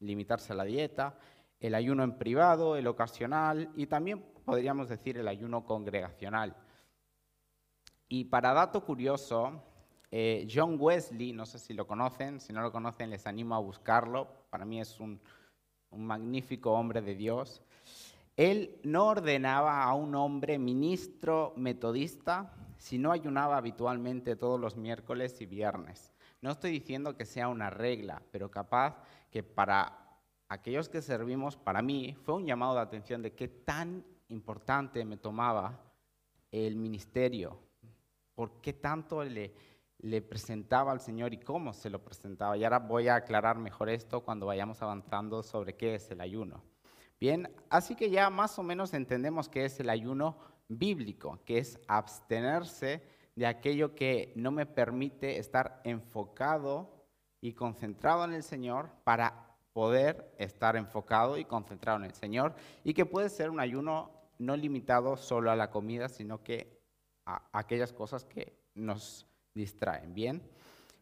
limitarse 0.00 0.52
a 0.52 0.56
la 0.56 0.64
dieta, 0.64 1.16
el 1.60 1.74
ayuno 1.74 2.02
en 2.02 2.18
privado, 2.18 2.74
el 2.74 2.88
ocasional 2.88 3.70
y 3.76 3.86
también 3.86 4.24
podríamos 4.44 4.88
decir 4.88 5.18
el 5.18 5.28
ayuno 5.28 5.64
congregacional. 5.64 6.56
Y 8.12 8.24
para 8.24 8.52
dato 8.52 8.84
curioso, 8.84 9.62
eh, 10.10 10.48
John 10.52 10.76
Wesley, 10.80 11.32
no 11.32 11.46
sé 11.46 11.60
si 11.60 11.74
lo 11.74 11.86
conocen, 11.86 12.40
si 12.40 12.52
no 12.52 12.60
lo 12.60 12.72
conocen 12.72 13.08
les 13.08 13.24
animo 13.24 13.54
a 13.54 13.60
buscarlo, 13.60 14.26
para 14.50 14.64
mí 14.64 14.80
es 14.80 14.98
un, 14.98 15.20
un 15.90 16.04
magnífico 16.04 16.72
hombre 16.72 17.02
de 17.02 17.14
Dios. 17.14 17.62
Él 18.36 18.80
no 18.82 19.06
ordenaba 19.06 19.84
a 19.84 19.94
un 19.94 20.16
hombre 20.16 20.58
ministro 20.58 21.52
metodista 21.54 22.52
si 22.78 22.98
no 22.98 23.12
ayunaba 23.12 23.56
habitualmente 23.56 24.34
todos 24.34 24.58
los 24.58 24.76
miércoles 24.76 25.40
y 25.40 25.46
viernes. 25.46 26.12
No 26.42 26.50
estoy 26.50 26.72
diciendo 26.72 27.16
que 27.16 27.24
sea 27.24 27.46
una 27.46 27.70
regla, 27.70 28.20
pero 28.32 28.50
capaz 28.50 29.00
que 29.30 29.44
para 29.44 30.18
aquellos 30.48 30.88
que 30.88 31.00
servimos, 31.00 31.56
para 31.56 31.80
mí, 31.80 32.16
fue 32.24 32.34
un 32.34 32.44
llamado 32.44 32.74
de 32.74 32.80
atención 32.80 33.22
de 33.22 33.34
qué 33.34 33.46
tan 33.46 34.04
importante 34.30 35.04
me 35.04 35.16
tomaba 35.16 35.78
el 36.50 36.74
ministerio, 36.74 37.69
por 38.40 38.62
qué 38.62 38.72
tanto 38.72 39.22
le, 39.22 39.52
presentaba 40.22 40.92
al 40.92 41.00
Señor 41.02 41.34
y 41.34 41.36
cómo 41.36 41.74
se 41.74 41.90
lo 41.90 42.02
presentaba. 42.02 42.56
Y 42.56 42.64
ahora 42.64 42.78
voy 42.78 43.08
a 43.08 43.16
aclarar 43.16 43.58
mejor 43.58 43.90
esto 43.90 44.22
cuando 44.22 44.46
vayamos 44.46 44.80
avanzando 44.80 45.42
sobre 45.42 45.76
qué 45.76 45.96
es 45.96 46.10
el 46.10 46.22
ayuno. 46.22 46.64
Bien, 47.20 47.54
así 47.68 47.94
que 47.94 48.08
ya 48.08 48.30
más 48.30 48.58
o 48.58 48.62
menos 48.62 48.94
entendemos 48.94 49.50
qué 49.50 49.66
es 49.66 49.78
el 49.78 49.90
ayuno 49.90 50.38
bíblico, 50.68 51.38
que 51.44 51.58
es 51.58 51.78
abstenerse 51.86 53.02
de 53.36 53.46
aquello 53.46 53.94
que 53.94 54.32
no 54.36 54.50
me 54.52 54.64
permite 54.64 55.36
estar 55.38 55.82
enfocado 55.84 57.04
y 57.42 57.52
concentrado 57.52 58.24
en 58.24 58.32
el 58.32 58.42
Señor 58.42 58.88
para 59.04 59.54
poder 59.74 60.34
estar 60.38 60.76
enfocado 60.76 61.36
y 61.36 61.44
concentrado 61.44 61.98
en 61.98 62.06
el 62.06 62.14
Señor 62.14 62.54
y 62.84 62.94
que 62.94 63.04
puede 63.04 63.28
ser 63.28 63.50
un 63.50 63.60
ayuno 63.60 64.10
no 64.38 64.56
limitado 64.56 65.18
solo 65.18 65.50
a 65.50 65.56
la 65.56 65.70
comida, 65.70 66.08
sino 66.08 66.42
que 66.42 66.79
aquellas 67.52 67.92
cosas 67.92 68.24
que 68.24 68.56
nos 68.74 69.26
distraen, 69.54 70.14
¿bien? 70.14 70.42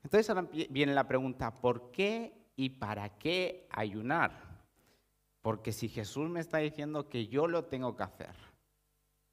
Entonces 0.03 0.29
ahora 0.31 0.49
viene 0.71 0.95
la 0.95 1.07
pregunta, 1.07 1.55
¿por 1.55 1.91
qué 1.91 2.33
y 2.57 2.71
para 2.71 3.19
qué 3.19 3.67
ayunar? 3.71 4.33
Porque 5.43 5.73
si 5.73 5.89
Jesús 5.89 6.29
me 6.29 6.41
está 6.41 6.59
diciendo 6.59 7.09
que 7.09 7.27
yo 7.29 7.47
lo 7.47 7.65
tengo 7.67 7.97
que 7.97 8.03
hacer, 8.03 8.35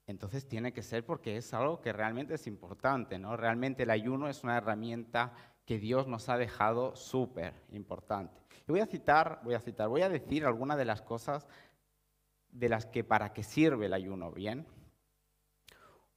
entonces 0.07 0.47
tiene 0.47 0.71
que 0.71 0.83
ser 0.83 1.05
porque 1.05 1.37
es 1.37 1.53
algo 1.53 1.81
que 1.81 1.91
realmente 1.91 2.35
es 2.35 2.45
importante, 2.47 3.17
¿no? 3.17 3.35
Realmente 3.35 3.83
el 3.83 3.89
ayuno 3.89 4.29
es 4.29 4.43
una 4.43 4.57
herramienta 4.57 5.33
que 5.65 5.79
Dios 5.79 6.07
nos 6.07 6.29
ha 6.29 6.37
dejado 6.37 6.95
súper 6.95 7.53
importante. 7.71 8.39
Y 8.67 8.71
voy 8.71 8.81
a 8.81 8.85
citar, 8.85 9.41
voy 9.43 9.55
a 9.55 9.59
citar, 9.59 9.89
voy 9.89 10.03
a 10.03 10.09
decir 10.09 10.45
algunas 10.45 10.77
de 10.77 10.85
las 10.85 11.01
cosas 11.01 11.47
de 12.49 12.69
las 12.69 12.85
que 12.85 13.03
para 13.03 13.33
qué 13.33 13.43
sirve 13.43 13.87
el 13.87 13.93
ayuno, 13.93 14.31
¿bien? 14.31 14.65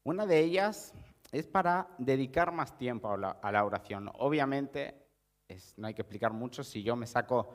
Una 0.09 0.25
de 0.25 0.39
ellas 0.39 0.95
es 1.33 1.47
para 1.47 1.87
dedicar 1.99 2.51
más 2.51 2.79
tiempo 2.79 3.11
a 3.13 3.53
la, 3.53 3.65
oración. 3.67 4.11
Obviamente, 4.15 5.07
no 5.77 5.87
hay 5.87 5.93
que 5.93 6.01
explicar 6.01 6.33
mucho, 6.33 6.65
si 6.65 6.83
yo 6.83 6.97
me 6.97 7.07
saco 7.07 7.53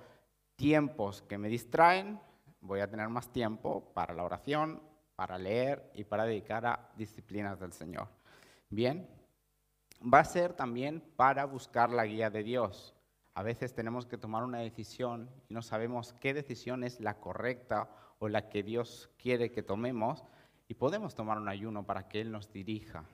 tiempos 0.55 1.23
que 1.23 1.39
me 1.39 1.49
distraen, 1.49 2.19
voy 2.61 2.81
a 2.81 2.87
tener 2.87 3.09
más 3.09 3.33
tiempo 3.33 3.91
para 3.95 4.13
la 4.13 4.23
oración, 4.23 4.83
para 5.15 5.39
leer 5.39 5.89
y 5.95 6.03
para 6.03 6.25
dedicar 6.25 6.63
a 6.67 6.91
disciplinas 6.95 7.59
del 7.59 7.73
Señor. 7.73 8.07
Bien, 8.69 9.09
va 10.01 10.19
a 10.19 10.23
ser 10.23 10.53
también 10.53 11.01
para 11.15 11.45
buscar 11.45 11.89
la 11.89 12.05
guía 12.05 12.29
de 12.29 12.43
Dios. 12.43 12.93
A 13.33 13.41
veces 13.41 13.73
tenemos 13.73 14.05
que 14.05 14.19
tomar 14.19 14.43
una 14.43 14.59
decisión 14.59 15.27
y 15.49 15.55
no 15.55 15.63
sabemos 15.63 16.13
qué 16.21 16.35
decisión 16.35 16.83
es 16.83 16.99
la 16.99 17.19
correcta 17.19 17.89
o 18.19 18.29
la 18.29 18.47
que 18.47 18.61
Dios 18.61 19.09
quiere 19.17 19.51
que 19.51 19.63
tomemos 19.63 20.23
y 20.67 20.73
podemos 20.75 21.15
tomar 21.15 21.37
un 21.37 21.49
ayuno 21.49 21.85
para 21.85 22.07
que 22.07 22.21
Él 22.21 22.31
nos 22.31 22.51
dirija. 22.51 23.05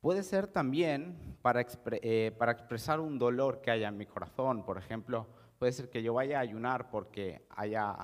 Puede 0.00 0.22
ser 0.22 0.46
también 0.46 1.36
para, 1.42 1.66
eh, 2.02 2.34
para 2.38 2.52
expresar 2.52 3.00
un 3.00 3.18
dolor 3.18 3.60
que 3.60 3.70
haya 3.70 3.88
en 3.88 3.96
mi 3.96 4.06
corazón. 4.06 4.64
Por 4.64 4.78
ejemplo, 4.78 5.26
puede 5.58 5.72
ser 5.72 5.90
que 5.90 6.02
yo 6.02 6.14
vaya 6.14 6.38
a 6.38 6.42
ayunar 6.42 6.90
porque 6.90 7.46
haya 7.50 7.96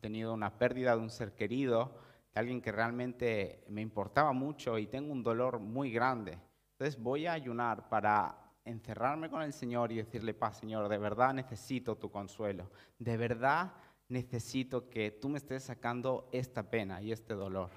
tenido 0.00 0.32
una 0.32 0.58
pérdida 0.58 0.96
de 0.96 1.02
un 1.02 1.10
ser 1.10 1.34
querido, 1.34 1.98
de 2.32 2.40
alguien 2.40 2.62
que 2.62 2.72
realmente 2.72 3.64
me 3.68 3.82
importaba 3.82 4.32
mucho 4.32 4.78
y 4.78 4.86
tengo 4.86 5.12
un 5.12 5.22
dolor 5.22 5.58
muy 5.58 5.90
grande. 5.90 6.38
Entonces 6.72 6.98
voy 6.98 7.26
a 7.26 7.32
ayunar 7.32 7.88
para 7.88 8.40
encerrarme 8.64 9.28
con 9.28 9.42
el 9.42 9.52
Señor 9.52 9.92
y 9.92 9.96
decirle, 9.96 10.32
paz, 10.32 10.58
Señor, 10.58 10.88
de 10.88 10.98
verdad 10.98 11.34
necesito 11.34 11.96
tu 11.96 12.10
consuelo, 12.10 12.70
de 12.98 13.16
verdad 13.16 13.72
necesito 14.10 14.90
que 14.90 15.10
tú 15.10 15.28
me 15.28 15.38
estés 15.38 15.64
sacando 15.64 16.28
esta 16.32 16.68
pena 16.68 17.00
y 17.00 17.12
este 17.12 17.34
dolor. 17.34 17.70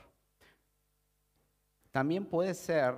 También 1.91 2.25
puede 2.25 2.53
ser 2.55 2.95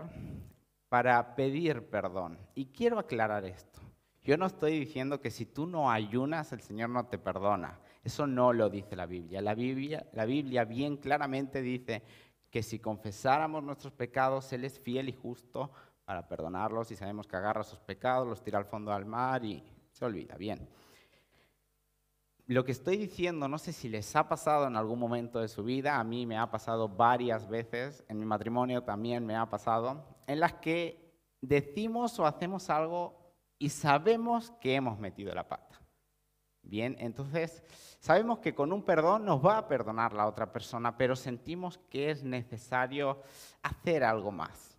para 0.90 1.36
pedir 1.36 1.90
perdón. 1.90 2.38
Y 2.56 2.68
quiero 2.68 2.98
aclarar 2.98 3.46
esto. 3.46 3.82
Yo 4.24 4.38
no 4.38 4.46
estoy 4.48 4.80
diciendo 4.80 5.22
que 5.22 5.30
si 5.30 5.46
tú 5.46 5.68
no 5.68 5.92
ayunas, 5.92 6.52
el 6.52 6.62
Señor 6.62 6.90
no 6.90 7.06
te 7.06 7.18
perdona. 7.20 7.80
Eso 8.04 8.26
no 8.26 8.54
lo 8.54 8.70
dice 8.70 8.96
la 8.96 9.06
Biblia. 9.06 9.42
La 9.42 9.54
Biblia, 9.54 10.08
la 10.14 10.26
Biblia 10.26 10.64
bien 10.64 10.98
claramente 10.98 11.62
dice 11.62 12.02
que 12.50 12.64
si 12.64 12.80
confesáramos 12.80 13.64
nuestros 13.64 13.94
pecados, 13.94 14.52
Él 14.54 14.64
es 14.64 14.80
fiel 14.80 15.10
y 15.10 15.14
justo 15.14 15.72
para 16.06 16.28
perdonarlos 16.28 16.90
y 16.92 16.96
sabemos 16.96 17.28
que 17.28 17.36
agarra 17.36 17.64
sus 17.64 17.80
pecados, 17.80 18.28
los 18.28 18.42
tira 18.42 18.58
al 18.58 18.66
fondo 18.66 18.92
del 18.92 19.06
mar 19.06 19.44
y 19.44 19.62
se 19.92 20.06
olvida. 20.06 20.38
Bien. 20.38 20.68
Lo 22.48 22.64
que 22.64 22.74
estoy 22.74 22.98
diciendo, 22.98 23.48
no 23.48 23.58
sé 23.58 23.74
si 23.74 23.90
les 23.90 24.16
ha 24.16 24.30
pasado 24.30 24.68
en 24.68 24.76
algún 24.76 25.00
momento 25.00 25.40
de 25.40 25.48
su 25.48 25.64
vida, 25.64 26.00
a 26.00 26.04
mí 26.04 26.28
me 26.28 26.38
ha 26.38 26.52
pasado 26.52 26.88
varias 26.88 27.50
veces, 27.50 28.04
en 28.08 28.20
mi 28.20 28.26
matrimonio 28.26 28.84
también 28.84 29.26
me 29.26 29.36
ha 29.36 29.50
pasado, 29.50 30.06
en 30.28 30.40
las 30.40 30.54
que 30.54 31.12
decimos 31.42 32.20
o 32.20 32.26
hacemos 32.28 32.70
algo 32.70 33.34
y 33.58 33.70
sabemos 33.70 34.52
que 34.62 34.76
hemos 34.76 35.00
metido 35.00 35.34
la 35.34 35.48
pata. 35.48 35.82
Bien, 36.62 36.96
entonces 37.00 37.64
sabemos 38.00 38.38
que 38.38 38.54
con 38.54 38.72
un 38.72 38.84
perdón 38.84 39.26
nos 39.26 39.44
va 39.44 39.58
a 39.58 39.68
perdonar 39.68 40.14
la 40.14 40.28
otra 40.28 40.52
persona, 40.52 40.96
pero 40.96 41.16
sentimos 41.16 41.80
que 41.90 42.12
es 42.12 42.24
necesario 42.24 43.24
hacer 43.64 44.04
algo 44.04 44.32
más. 44.32 44.78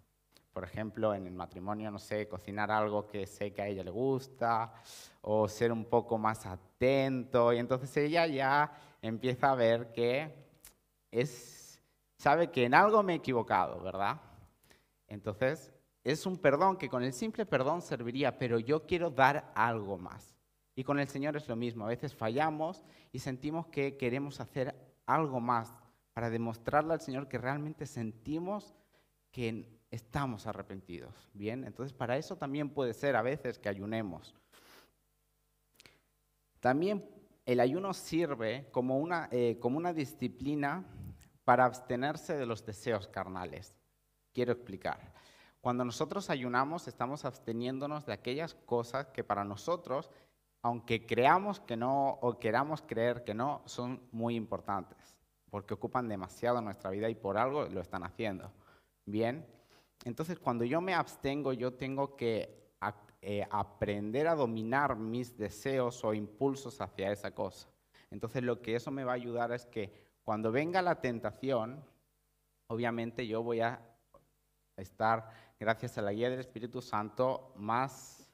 Por 0.52 0.62
ejemplo, 0.62 1.14
en 1.14 1.26
el 1.26 1.34
matrimonio, 1.34 1.90
no 1.90 1.98
sé, 1.98 2.28
cocinar 2.28 2.70
algo 2.70 3.08
que 3.08 3.26
sé 3.26 3.52
que 3.52 3.62
a 3.62 3.66
ella 3.66 3.82
le 3.82 3.90
gusta, 3.90 4.72
o 5.20 5.48
ser 5.48 5.72
un 5.72 5.84
poco 5.84 6.16
más 6.16 6.46
atento, 6.76 7.52
y 7.52 7.58
entonces 7.58 7.96
ella 7.96 8.26
ya 8.26 8.72
empieza 9.00 9.50
a 9.50 9.54
ver 9.54 9.92
que 9.92 10.32
es, 11.10 11.80
sabe 12.18 12.50
que 12.50 12.64
en 12.64 12.74
algo 12.74 13.02
me 13.02 13.14
he 13.14 13.16
equivocado, 13.16 13.80
¿verdad? 13.80 14.20
Entonces 15.08 15.72
es 16.04 16.26
un 16.26 16.36
perdón 16.36 16.76
que 16.76 16.88
con 16.88 17.02
el 17.02 17.12
simple 17.12 17.46
perdón 17.46 17.82
serviría, 17.82 18.38
pero 18.38 18.58
yo 18.58 18.86
quiero 18.86 19.10
dar 19.10 19.52
algo 19.54 19.98
más. 19.98 20.36
Y 20.74 20.84
con 20.84 21.00
el 21.00 21.08
Señor 21.08 21.36
es 21.36 21.48
lo 21.48 21.56
mismo. 21.56 21.84
A 21.84 21.88
veces 21.88 22.14
fallamos 22.14 22.84
y 23.10 23.18
sentimos 23.18 23.66
que 23.68 23.96
queremos 23.96 24.40
hacer 24.40 24.74
algo 25.06 25.40
más 25.40 25.80
para 26.12 26.28
demostrarle 26.28 26.92
al 26.92 27.00
Señor 27.00 27.28
que 27.28 27.38
realmente 27.38 27.86
sentimos 27.86 28.74
que 29.30 29.80
estamos 29.90 30.46
arrepentidos. 30.46 31.30
Bien, 31.32 31.64
entonces 31.64 31.94
para 31.94 32.18
eso 32.18 32.36
también 32.36 32.70
puede 32.70 32.92
ser 32.92 33.16
a 33.16 33.22
veces 33.22 33.58
que 33.58 33.70
ayunemos. 33.70 34.34
También 36.66 37.08
el 37.44 37.60
ayuno 37.60 37.94
sirve 37.94 38.66
como 38.72 38.98
una, 38.98 39.28
eh, 39.30 39.56
como 39.60 39.78
una 39.78 39.92
disciplina 39.92 40.84
para 41.44 41.64
abstenerse 41.64 42.36
de 42.36 42.44
los 42.44 42.66
deseos 42.66 43.06
carnales. 43.06 43.78
Quiero 44.32 44.50
explicar. 44.50 45.12
Cuando 45.60 45.84
nosotros 45.84 46.28
ayunamos, 46.28 46.88
estamos 46.88 47.24
absteniéndonos 47.24 48.04
de 48.04 48.14
aquellas 48.14 48.56
cosas 48.56 49.06
que 49.10 49.22
para 49.22 49.44
nosotros, 49.44 50.10
aunque 50.60 51.06
creamos 51.06 51.60
que 51.60 51.76
no 51.76 52.18
o 52.20 52.40
queramos 52.40 52.82
creer 52.82 53.22
que 53.22 53.32
no, 53.32 53.62
son 53.66 54.02
muy 54.10 54.34
importantes, 54.34 55.14
porque 55.48 55.74
ocupan 55.74 56.08
demasiado 56.08 56.60
nuestra 56.60 56.90
vida 56.90 57.08
y 57.08 57.14
por 57.14 57.38
algo 57.38 57.66
lo 57.66 57.80
están 57.80 58.02
haciendo. 58.02 58.50
Bien, 59.04 59.46
entonces 60.04 60.40
cuando 60.40 60.64
yo 60.64 60.80
me 60.80 60.94
abstengo, 60.94 61.52
yo 61.52 61.74
tengo 61.74 62.16
que 62.16 62.65
eh, 63.22 63.46
aprender 63.50 64.28
a 64.28 64.34
dominar 64.34 64.96
mis 64.96 65.36
deseos 65.36 66.04
o 66.04 66.14
impulsos 66.14 66.80
hacia 66.80 67.10
esa 67.10 67.34
cosa. 67.34 67.68
Entonces 68.10 68.42
lo 68.42 68.62
que 68.62 68.76
eso 68.76 68.90
me 68.90 69.04
va 69.04 69.12
a 69.12 69.16
ayudar 69.16 69.52
es 69.52 69.66
que 69.66 69.92
cuando 70.22 70.52
venga 70.52 70.82
la 70.82 71.00
tentación, 71.00 71.84
obviamente 72.68 73.26
yo 73.26 73.42
voy 73.42 73.60
a 73.60 73.80
estar, 74.76 75.30
gracias 75.58 75.98
a 75.98 76.02
la 76.02 76.12
guía 76.12 76.30
del 76.30 76.40
Espíritu 76.40 76.82
Santo, 76.82 77.52
más 77.56 78.28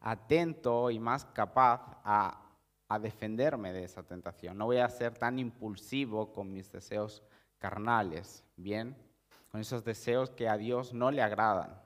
atento 0.00 0.90
y 0.90 0.98
más 0.98 1.24
capaz 1.24 2.00
a, 2.04 2.44
a 2.88 2.98
defenderme 2.98 3.72
de 3.72 3.84
esa 3.84 4.02
tentación. 4.02 4.56
No 4.58 4.66
voy 4.66 4.78
a 4.78 4.88
ser 4.88 5.18
tan 5.18 5.38
impulsivo 5.38 6.32
con 6.32 6.52
mis 6.52 6.70
deseos 6.70 7.22
carnales, 7.58 8.44
¿bien? 8.56 8.96
Con 9.50 9.60
esos 9.60 9.84
deseos 9.84 10.30
que 10.30 10.48
a 10.48 10.56
Dios 10.56 10.92
no 10.92 11.10
le 11.10 11.22
agradan. 11.22 11.80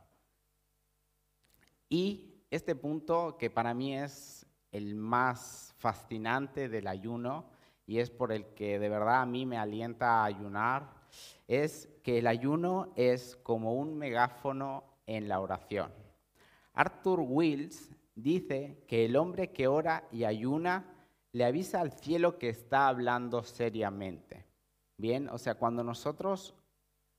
Y 1.89 2.28
este 2.51 2.75
punto 2.75 3.37
que 3.39 3.51
para 3.51 3.75
mí 3.75 3.97
es 3.97 4.47
el 4.73 4.95
más 4.95 5.75
fascinante 5.79 6.69
del 6.69 6.87
ayuno 6.87 7.51
y 7.87 7.99
es 7.99 8.11
por 8.11 8.33
el 8.33 8.47
que 8.55 8.79
de 8.79 8.89
verdad 8.89 9.23
a 9.23 9.27
mí 9.27 9.47
me 9.47 9.59
alienta 9.59 10.21
a 10.21 10.25
ayunar, 10.25 10.93
es 11.47 11.89
que 12.03 12.19
el 12.19 12.27
ayuno 12.27 12.93
es 12.97 13.37
como 13.37 13.75
un 13.75 13.97
megáfono 13.97 14.85
en 15.07 15.29
la 15.29 15.41
oración. 15.41 15.93
Arthur 16.75 17.21
Wills 17.21 17.91
dice 18.15 18.85
que 18.87 19.07
el 19.07 19.17
hombre 19.17 19.53
que 19.53 19.69
ora 19.69 20.07
y 20.13 20.25
ayuna 20.25 20.85
le 21.33 21.45
avisa 21.45 21.81
al 21.81 21.93
cielo 21.93 22.39
que 22.39 22.51
está 22.51 22.89
hablando 22.89 23.43
seriamente. 23.43 24.45
Bien, 24.97 25.29
o 25.29 25.39
sea, 25.39 25.55
cuando 25.55 25.83
nosotros 25.83 26.55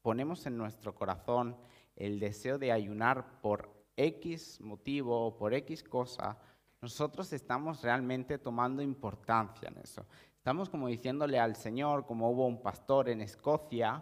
ponemos 0.02 0.46
en 0.46 0.58
nuestro 0.58 0.94
corazón 0.94 1.58
el 1.96 2.20
deseo 2.20 2.58
de 2.58 2.72
ayunar 2.72 3.42
por 3.42 3.79
X 4.00 4.62
motivo 4.62 5.28
o 5.28 5.36
por 5.36 5.54
X 5.54 5.84
cosa, 5.84 6.38
nosotros 6.82 7.34
estamos 7.34 7.82
realmente 7.82 8.38
tomando 8.38 8.82
importancia 8.82 9.68
en 9.68 9.78
eso. 9.80 10.06
Estamos 10.38 10.70
como 10.70 10.88
diciéndole 10.88 11.38
al 11.38 11.58
Señor, 11.58 12.06
como 12.06 12.32
hubo 12.32 12.48
un 12.48 12.62
pastor 12.62 13.10
en 13.10 13.22
Escocia, 13.22 14.02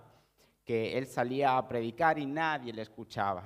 que 0.63 0.97
él 0.97 1.07
salía 1.07 1.57
a 1.57 1.67
predicar 1.67 2.19
y 2.19 2.27
nadie 2.27 2.73
le 2.73 2.83
escuchaba. 2.83 3.43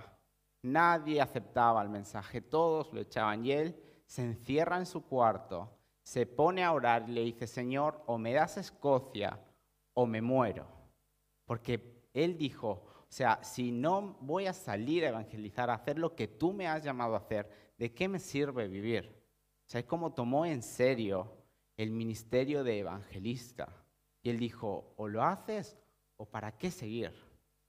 Nadie 0.64 1.22
aceptaba 1.22 1.82
el 1.82 1.90
mensaje, 1.90 2.42
todos 2.42 2.92
lo 2.92 3.00
echaban 3.00 3.46
y 3.46 3.54
él 3.54 3.82
se 4.06 4.24
encierra 4.24 4.78
en 4.78 4.86
su 4.86 5.06
cuarto, 5.06 5.70
se 6.04 6.26
pone 6.26 6.64
a 6.64 6.74
orar 6.74 7.08
y 7.08 7.14
le 7.14 7.22
dice, 7.22 7.48
Señor, 7.48 8.04
o 8.08 8.18
me 8.18 8.34
das 8.34 8.58
Escocia 8.58 9.40
o 9.94 10.06
me 10.06 10.22
muero. 10.22 10.68
Porque 11.46 12.10
él 12.14 12.38
dijo, 12.38 12.91
o 13.12 13.14
sea, 13.14 13.44
si 13.44 13.74
no 13.74 14.16
voy 14.22 14.48
a 14.48 14.54
salir 14.54 15.04
a 15.04 15.10
evangelizar, 15.10 15.70
a 15.70 15.74
hacer 15.74 16.00
lo 16.00 16.16
que 16.16 16.30
tú 16.30 16.54
me 16.54 16.66
has 16.66 16.82
llamado 16.82 17.14
a 17.14 17.18
hacer, 17.18 17.74
¿de 17.78 17.94
qué 17.94 18.08
me 18.08 18.20
sirve 18.20 18.70
vivir? 18.70 19.14
O 19.68 19.70
sea, 19.70 19.82
es 19.82 19.86
como 19.86 20.14
tomó 20.14 20.46
en 20.46 20.62
serio 20.64 21.30
el 21.76 21.92
ministerio 21.92 22.64
de 22.64 22.80
evangelista. 22.80 23.68
Y 24.24 24.30
él 24.30 24.40
dijo, 24.40 24.94
o 24.96 25.10
lo 25.10 25.24
haces 25.24 25.78
o 26.16 26.26
para 26.26 26.58
qué 26.58 26.72
seguir. 26.72 27.12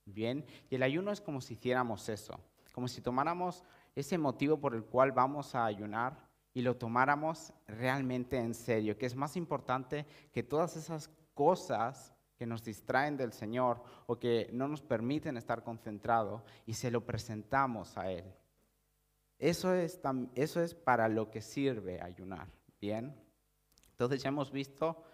Bien, 0.05 0.45
y 0.71 0.77
el 0.77 0.85
ayuno 0.85 1.11
es 1.11 1.21
como 1.21 1.41
si 1.41 1.55
hiciéramos 1.55 2.09
eso, 2.09 2.39
como 2.73 2.87
si 2.87 3.01
tomáramos 3.01 3.65
ese 3.97 4.19
motivo 4.19 4.61
por 4.61 4.77
el 4.77 4.85
cual 4.85 5.11
vamos 5.11 5.57
a 5.57 5.65
ayunar 5.65 6.25
y 6.55 6.63
lo 6.63 6.77
tomáramos 6.77 7.53
realmente 7.67 8.39
en 8.39 8.55
serio, 8.55 8.97
que 8.97 9.07
es 9.07 9.17
más 9.17 9.37
importante 9.37 10.07
que 10.31 10.45
todas 10.45 10.77
esas 10.77 11.11
cosas 11.35 12.15
que 12.43 12.47
nos 12.47 12.65
distraen 12.65 13.17
del 13.17 13.33
Señor 13.33 13.81
o 14.07 14.19
que 14.19 14.51
no 14.53 14.67
nos 14.67 14.83
permiten 14.83 15.37
estar 15.37 15.63
concentrados 15.63 16.43
y 16.67 16.75
se 16.75 16.91
lo 16.91 17.07
presentamos 17.07 17.97
a 17.97 18.11
Él. 18.11 18.25
Eso 19.39 19.73
es, 19.73 20.01
eso 20.35 20.61
es 20.61 20.75
para 20.75 21.07
lo 21.07 21.31
que 21.31 21.41
sirve 21.41 22.03
ayunar, 22.03 22.49
¿bien? 22.81 23.15
Entonces 23.93 24.25
ya 24.25 24.31
hemos 24.31 24.51
visto 24.51 25.05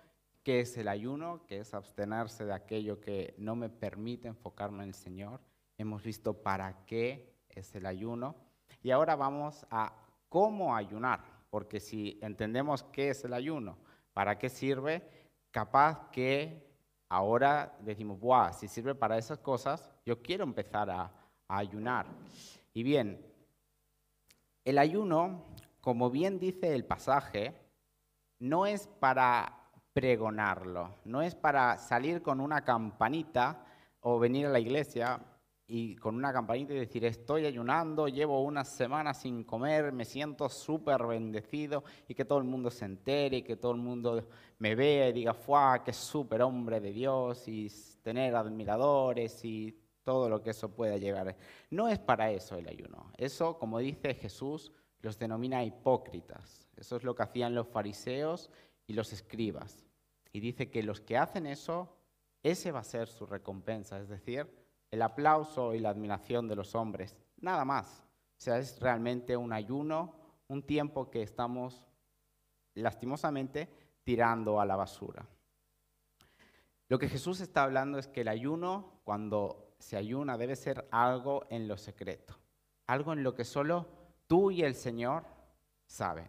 qué 0.42 0.60
es 0.60 0.74
el 0.78 0.88
ayuno, 0.88 1.44
que 1.46 1.58
es 1.58 1.74
abstenerse 1.74 2.46
de 2.46 2.54
aquello 2.54 2.98
que 2.98 3.34
no 3.36 3.54
me 3.54 3.68
permite 3.68 4.28
enfocarme 4.28 4.84
en 4.84 4.88
el 4.88 4.94
Señor. 4.94 5.42
Hemos 5.76 6.02
visto 6.02 6.32
para 6.32 6.86
qué 6.86 7.30
es 7.50 7.74
el 7.74 7.84
ayuno. 7.84 8.36
Y 8.82 8.90
ahora 8.90 9.16
vamos 9.16 9.66
a 9.70 9.92
cómo 10.30 10.74
ayunar, 10.74 11.22
porque 11.50 11.78
si 11.78 12.18
entendemos 12.22 12.84
qué 12.84 13.10
es 13.10 13.22
el 13.22 13.34
ayuno, 13.34 13.76
para 14.14 14.38
qué 14.38 14.48
sirve, 14.48 15.06
capaz 15.50 16.08
que 16.10 16.67
ahora 17.08 17.76
decimos, 17.80 18.18
Buah, 18.20 18.52
si 18.52 18.68
sirve 18.68 18.94
para 18.94 19.18
esas 19.18 19.38
cosas, 19.38 19.90
yo 20.04 20.22
quiero 20.22 20.44
empezar 20.44 20.90
a, 20.90 21.12
ayunar. 21.50 22.04
Y 22.74 22.82
bien, 22.82 23.24
el 24.66 24.76
ayuno, 24.76 25.46
como 25.80 26.10
bien 26.10 26.38
dice 26.38 26.74
el 26.74 26.84
pasaje, 26.84 27.58
no 28.38 28.66
es 28.66 28.86
para 28.86 29.70
pregonarlo, 29.94 30.96
no 31.06 31.22
es 31.22 31.34
para 31.34 31.78
salir 31.78 32.20
con 32.20 32.40
una 32.40 32.66
campanita 32.66 33.64
o 34.00 34.18
venir 34.18 34.44
a 34.44 34.50
la 34.50 34.60
iglesia 34.60 35.18
y 35.70 35.96
con 35.96 36.14
una 36.14 36.32
campanita 36.32 36.72
y 36.72 36.78
decir, 36.78 37.04
estoy 37.04 37.44
ayunando, 37.44 38.08
llevo 38.08 38.42
una 38.42 38.64
semana 38.64 39.12
sin 39.12 39.44
comer, 39.44 39.92
me 39.92 40.06
siento 40.06 40.48
súper 40.48 41.06
bendecido 41.06 41.84
y 42.08 42.14
que 42.14 42.24
todo 42.24 42.38
el 42.38 42.44
mundo 42.44 42.70
se 42.70 42.86
entere 42.86 43.36
y 43.36 43.42
que 43.42 43.56
todo 43.56 43.72
el 43.72 43.78
mundo 43.78 44.26
me 44.58 44.74
vea 44.74 45.10
y 45.10 45.12
diga, 45.12 45.34
¡fuah, 45.34 45.84
qué 45.84 45.92
súper 45.92 46.40
hombre 46.40 46.80
de 46.80 46.92
Dios! 46.92 47.46
y 47.46 47.70
tener 48.02 48.34
admiradores 48.34 49.44
y 49.44 49.78
todo 50.02 50.30
lo 50.30 50.42
que 50.42 50.50
eso 50.50 50.70
pueda 50.74 50.96
llegar. 50.96 51.36
No 51.68 51.86
es 51.86 51.98
para 51.98 52.30
eso 52.30 52.56
el 52.56 52.66
ayuno. 52.66 53.12
Eso, 53.18 53.58
como 53.58 53.78
dice 53.78 54.14
Jesús, 54.14 54.72
los 55.02 55.18
denomina 55.18 55.62
hipócritas. 55.62 56.66
Eso 56.76 56.96
es 56.96 57.04
lo 57.04 57.14
que 57.14 57.24
hacían 57.24 57.54
los 57.54 57.68
fariseos 57.68 58.50
y 58.86 58.94
los 58.94 59.12
escribas. 59.12 59.84
Y 60.32 60.40
dice 60.40 60.70
que 60.70 60.82
los 60.82 61.02
que 61.02 61.18
hacen 61.18 61.46
eso, 61.46 61.94
ese 62.42 62.72
va 62.72 62.80
a 62.80 62.84
ser 62.84 63.08
su 63.08 63.26
recompensa. 63.26 64.00
Es 64.00 64.08
decir, 64.08 64.48
el 64.90 65.02
aplauso 65.02 65.74
y 65.74 65.80
la 65.80 65.90
admiración 65.90 66.48
de 66.48 66.56
los 66.56 66.74
hombres, 66.74 67.16
nada 67.40 67.64
más. 67.64 68.02
O 68.36 68.40
sea, 68.40 68.58
es 68.58 68.78
realmente 68.80 69.36
un 69.36 69.52
ayuno, 69.52 70.14
un 70.48 70.62
tiempo 70.62 71.10
que 71.10 71.22
estamos 71.22 71.84
lastimosamente 72.74 73.68
tirando 74.04 74.60
a 74.60 74.66
la 74.66 74.76
basura. 74.76 75.26
Lo 76.88 76.98
que 76.98 77.08
Jesús 77.08 77.40
está 77.40 77.64
hablando 77.64 77.98
es 77.98 78.08
que 78.08 78.22
el 78.22 78.28
ayuno, 78.28 79.00
cuando 79.04 79.74
se 79.78 79.96
ayuna, 79.96 80.38
debe 80.38 80.56
ser 80.56 80.88
algo 80.90 81.46
en 81.50 81.68
lo 81.68 81.76
secreto, 81.76 82.38
algo 82.86 83.12
en 83.12 83.22
lo 83.22 83.34
que 83.34 83.44
solo 83.44 83.86
tú 84.26 84.50
y 84.50 84.62
el 84.62 84.74
Señor 84.74 85.24
saben. 85.86 86.28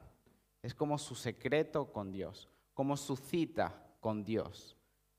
Es 0.62 0.76
como 0.76 0.98
su 0.98 1.16
secreto 1.16 1.94
con 1.94 2.12
Dios, 2.12 2.50
como 2.74 2.98
su 2.98 3.16
cita 3.16 3.96
con 4.02 4.26
Dios. 4.26 4.76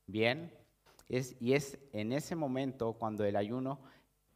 Bien, 0.07 0.53
y 1.11 1.55
es 1.55 1.79
en 1.93 2.13
ese 2.13 2.37
momento 2.37 2.93
cuando 2.93 3.25
el 3.25 3.35
ayuno 3.35 3.81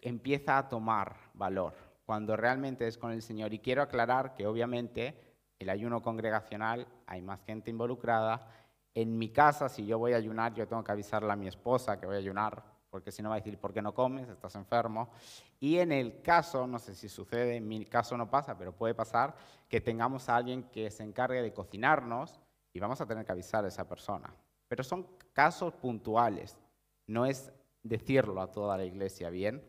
empieza 0.00 0.58
a 0.58 0.68
tomar 0.68 1.16
valor, 1.32 1.74
cuando 2.04 2.37
realmente 2.37 2.87
es 2.87 2.98
con 2.98 3.12
el 3.12 3.22
Señor. 3.22 3.54
Y 3.54 3.60
quiero 3.60 3.82
aclarar 3.82 4.34
que 4.34 4.46
obviamente 4.46 5.14
el 5.58 5.70
ayuno 5.70 6.02
congregacional 6.02 6.87
hay 7.06 7.22
más 7.22 7.40
gente 7.44 7.70
involucrada. 7.70 8.48
En 8.92 9.16
mi 9.16 9.30
casa, 9.30 9.68
si 9.68 9.87
yo 9.87 9.98
voy 9.98 10.14
a 10.14 10.16
ayunar, 10.16 10.52
yo 10.54 10.66
tengo 10.66 10.82
que 10.82 10.92
avisarle 10.92 11.32
a 11.32 11.37
mi 11.37 11.46
esposa 11.46 11.98
que 11.98 12.06
voy 12.06 12.16
a 12.16 12.18
ayunar, 12.18 12.62
porque 12.90 13.12
si 13.12 13.22
no 13.22 13.28
va 13.28 13.37
a 13.37 13.38
decir, 13.38 13.56
¿por 13.58 13.72
qué 13.72 13.80
no 13.80 13.94
comes? 13.94 14.28
Estás 14.28 14.56
enfermo. 14.56 15.10
Y 15.60 15.78
en 15.78 15.92
el 15.92 16.22
caso, 16.22 16.66
no 16.66 16.80
sé 16.80 16.94
si 16.94 17.08
sucede, 17.08 17.56
en 17.56 17.68
mi 17.68 17.84
caso 17.87 18.16
no 18.16 18.28
pasa, 18.28 18.58
pero 18.58 18.72
puede 18.72 18.94
pasar, 18.94 19.34
que 19.68 19.80
tengamos 19.80 20.28
a 20.28 20.37
alguien 20.37 20.64
que 20.64 20.90
se 20.90 21.04
encargue 21.04 21.40
de 21.40 21.52
cocinarnos 21.52 22.40
y 22.72 22.80
vamos 22.80 23.00
a 23.00 23.06
tener 23.06 23.24
que 23.24 23.32
avisar 23.32 23.64
a 23.64 23.68
esa 23.68 23.88
persona. 23.88 24.34
Pero 24.68 24.82
son 24.82 25.06
casos 25.32 25.72
puntuales 25.74 26.56
no 27.06 27.26
es 27.26 27.52
decirlo 27.82 28.40
a 28.40 28.50
toda 28.50 28.76
la 28.76 28.84
iglesia, 28.84 29.30
¿bien? 29.30 29.62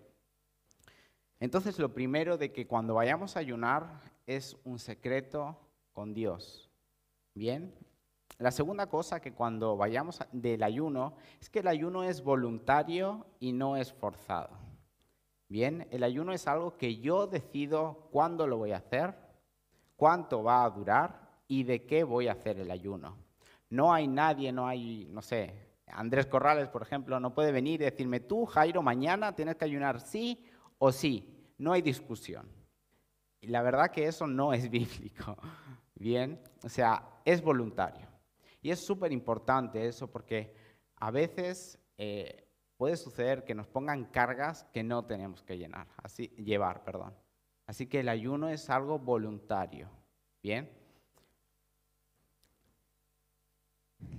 Entonces 1.39 1.77
lo 1.79 1.93
primero 1.93 2.37
de 2.37 2.51
que 2.51 2.65
cuando 2.65 2.95
vayamos 2.95 3.35
a 3.35 3.39
ayunar 3.39 4.01
es 4.25 4.57
un 4.63 4.79
secreto 4.79 5.57
con 5.93 6.13
Dios, 6.13 6.69
¿bien? 7.33 7.73
La 8.37 8.51
segunda 8.51 8.87
cosa 8.87 9.21
que 9.21 9.33
cuando 9.33 9.77
vayamos 9.77 10.19
del 10.31 10.63
ayuno 10.63 11.15
es 11.39 11.49
que 11.49 11.59
el 11.59 11.67
ayuno 11.67 12.03
es 12.03 12.21
voluntario 12.21 13.25
y 13.39 13.53
no 13.53 13.77
es 13.77 13.93
forzado. 13.93 14.57
Bien, 15.47 15.87
el 15.91 16.03
ayuno 16.03 16.33
es 16.33 16.47
algo 16.47 16.75
que 16.75 16.97
yo 16.97 17.27
decido 17.27 18.09
cuándo 18.11 18.47
lo 18.47 18.57
voy 18.57 18.71
a 18.71 18.77
hacer, 18.77 19.15
cuánto 19.95 20.43
va 20.43 20.65
a 20.65 20.69
durar 20.69 21.39
y 21.47 21.63
de 21.63 21.85
qué 21.85 22.03
voy 22.03 22.27
a 22.27 22.33
hacer 22.33 22.59
el 22.59 22.71
ayuno. 22.71 23.15
No 23.69 23.93
hay 23.93 24.07
nadie, 24.07 24.51
no 24.51 24.67
hay, 24.67 25.07
no 25.11 25.21
sé, 25.21 25.53
Andrés 25.87 26.25
Corrales, 26.25 26.69
por 26.69 26.81
ejemplo, 26.81 27.19
no 27.19 27.33
puede 27.33 27.51
venir 27.51 27.81
y 27.81 27.85
decirme, 27.85 28.19
tú, 28.19 28.45
Jairo, 28.45 28.81
mañana 28.81 29.35
tienes 29.35 29.55
que 29.55 29.65
ayunar 29.65 30.01
sí 30.01 30.45
o 30.77 30.91
sí. 30.91 31.53
No 31.57 31.73
hay 31.73 31.81
discusión. 31.81 32.47
Y 33.39 33.47
la 33.47 33.61
verdad 33.61 33.91
que 33.91 34.05
eso 34.05 34.27
no 34.27 34.53
es 34.53 34.69
bíblico. 34.71 35.37
Bien, 35.95 36.41
o 36.63 36.69
sea, 36.69 37.21
es 37.23 37.41
voluntario. 37.41 38.07
Y 38.61 38.71
es 38.71 38.85
súper 38.85 39.11
importante 39.11 39.87
eso 39.87 40.11
porque 40.11 40.55
a 40.95 41.11
veces 41.11 41.79
eh, 41.97 42.47
puede 42.77 42.97
suceder 42.97 43.45
que 43.45 43.55
nos 43.55 43.67
pongan 43.67 44.05
cargas 44.05 44.65
que 44.73 44.83
no 44.83 45.05
tenemos 45.05 45.43
que 45.43 45.57
llenar, 45.57 45.87
así, 45.97 46.29
llevar. 46.29 46.83
Perdón. 46.83 47.13
Así 47.67 47.87
que 47.87 48.01
el 48.01 48.09
ayuno 48.09 48.49
es 48.49 48.69
algo 48.69 48.99
voluntario. 48.99 49.89
Bien. 50.41 50.69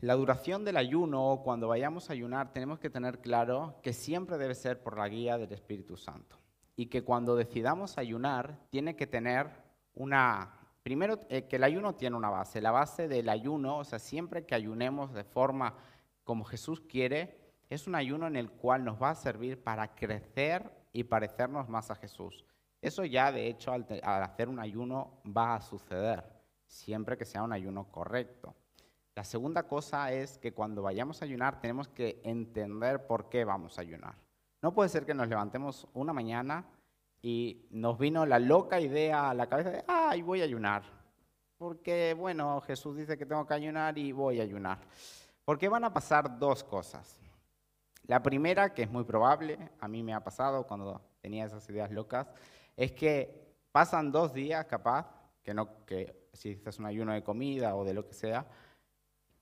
La 0.00 0.14
duración 0.14 0.64
del 0.64 0.76
ayuno 0.76 1.40
cuando 1.44 1.68
vayamos 1.68 2.08
a 2.08 2.12
ayunar 2.12 2.52
tenemos 2.52 2.78
que 2.78 2.90
tener 2.90 3.20
claro 3.20 3.80
que 3.82 3.92
siempre 3.92 4.38
debe 4.38 4.54
ser 4.54 4.82
por 4.82 4.98
la 4.98 5.08
guía 5.08 5.38
del 5.38 5.52
Espíritu 5.52 5.96
Santo. 5.96 6.36
y 6.78 6.86
que 6.86 7.02
cuando 7.02 7.36
decidamos 7.36 7.96
ayunar 7.96 8.58
tiene 8.68 8.96
que 8.96 9.06
tener 9.06 9.48
una... 9.94 10.52
Primero, 10.82 11.20
eh, 11.30 11.48
que 11.48 11.56
el 11.56 11.64
ayuno 11.64 11.94
tiene 11.94 12.16
una 12.16 12.28
base. 12.28 12.60
La 12.60 12.70
base 12.70 13.08
del 13.08 13.28
ayuno, 13.30 13.78
o 13.78 13.84
sea, 13.84 13.98
siempre 13.98 14.44
que 14.44 14.54
ayunemos 14.54 15.14
de 15.14 15.24
forma 15.24 15.74
como 16.22 16.44
Jesús 16.44 16.82
quiere, 16.82 17.46
es 17.68 17.86
un 17.86 17.94
ayuno 17.94 18.26
en 18.26 18.36
el 18.36 18.50
cual 18.50 18.84
nos 18.84 19.02
va 19.02 19.10
a 19.10 19.14
servir 19.14 19.62
para 19.62 19.94
crecer 19.94 20.70
y 20.92 21.04
parecernos 21.04 21.68
más 21.68 21.90
a 21.90 21.96
Jesús. 21.96 22.44
Eso 22.80 23.04
ya, 23.04 23.32
de 23.32 23.48
hecho, 23.48 23.72
al, 23.72 23.86
hacer 24.02 24.48
un 24.48 24.60
ayuno 24.60 25.20
va 25.36 25.56
a 25.56 25.60
suceder, 25.60 26.24
siempre 26.66 27.16
que 27.16 27.24
sea 27.24 27.42
un 27.42 27.52
ayuno 27.52 27.90
correcto. 27.90 28.54
La 29.16 29.24
segunda 29.24 29.62
cosa 29.62 30.12
es 30.12 30.36
que 30.36 30.52
cuando 30.52 30.82
vayamos 30.82 31.22
a 31.22 31.24
ayunar 31.24 31.58
tenemos 31.58 31.88
que 31.88 32.20
entender 32.22 33.06
por 33.06 33.30
qué 33.30 33.46
vamos 33.46 33.78
a 33.78 33.80
ayunar. 33.80 34.14
No 34.60 34.74
puede 34.74 34.90
ser 34.90 35.06
que 35.06 35.14
nos 35.14 35.26
levantemos 35.26 35.88
una 35.94 36.12
mañana 36.12 36.66
y 37.22 37.66
nos 37.70 37.98
vino 37.98 38.26
la 38.26 38.38
loca 38.38 38.78
idea 38.78 39.30
a 39.30 39.34
la 39.34 39.46
cabeza 39.46 39.70
de, 39.70 39.84
ay, 39.88 40.20
voy 40.20 40.42
a 40.42 40.44
ayunar. 40.44 40.82
Porque, 41.56 42.12
bueno, 42.12 42.60
Jesús 42.60 42.94
dice 42.94 43.16
que 43.16 43.24
tengo 43.24 43.46
que 43.46 43.54
ayunar 43.54 43.96
y 43.96 44.12
voy 44.12 44.38
a 44.38 44.42
ayunar. 44.42 44.80
Porque 45.46 45.70
van 45.70 45.84
a 45.84 45.94
pasar 45.94 46.38
dos 46.38 46.62
cosas. 46.62 47.18
La 48.06 48.22
primera, 48.22 48.74
que 48.74 48.82
es 48.82 48.90
muy 48.90 49.04
probable, 49.04 49.58
a 49.80 49.88
mí 49.88 50.02
me 50.02 50.12
ha 50.12 50.22
pasado 50.22 50.66
cuando 50.66 51.00
tenía 51.22 51.46
esas 51.46 51.66
ideas 51.70 51.90
locas, 51.90 52.28
es 52.76 52.92
que 52.92 53.56
pasan 53.72 54.12
dos 54.12 54.34
días 54.34 54.66
capaz, 54.66 55.06
que 55.42 55.54
no, 55.54 55.86
que 55.86 56.28
si 56.34 56.52
haces 56.52 56.78
un 56.78 56.84
ayuno 56.84 57.14
de 57.14 57.24
comida 57.24 57.74
o 57.76 57.82
de 57.82 57.94
lo 57.94 58.06
que 58.06 58.12
sea, 58.12 58.46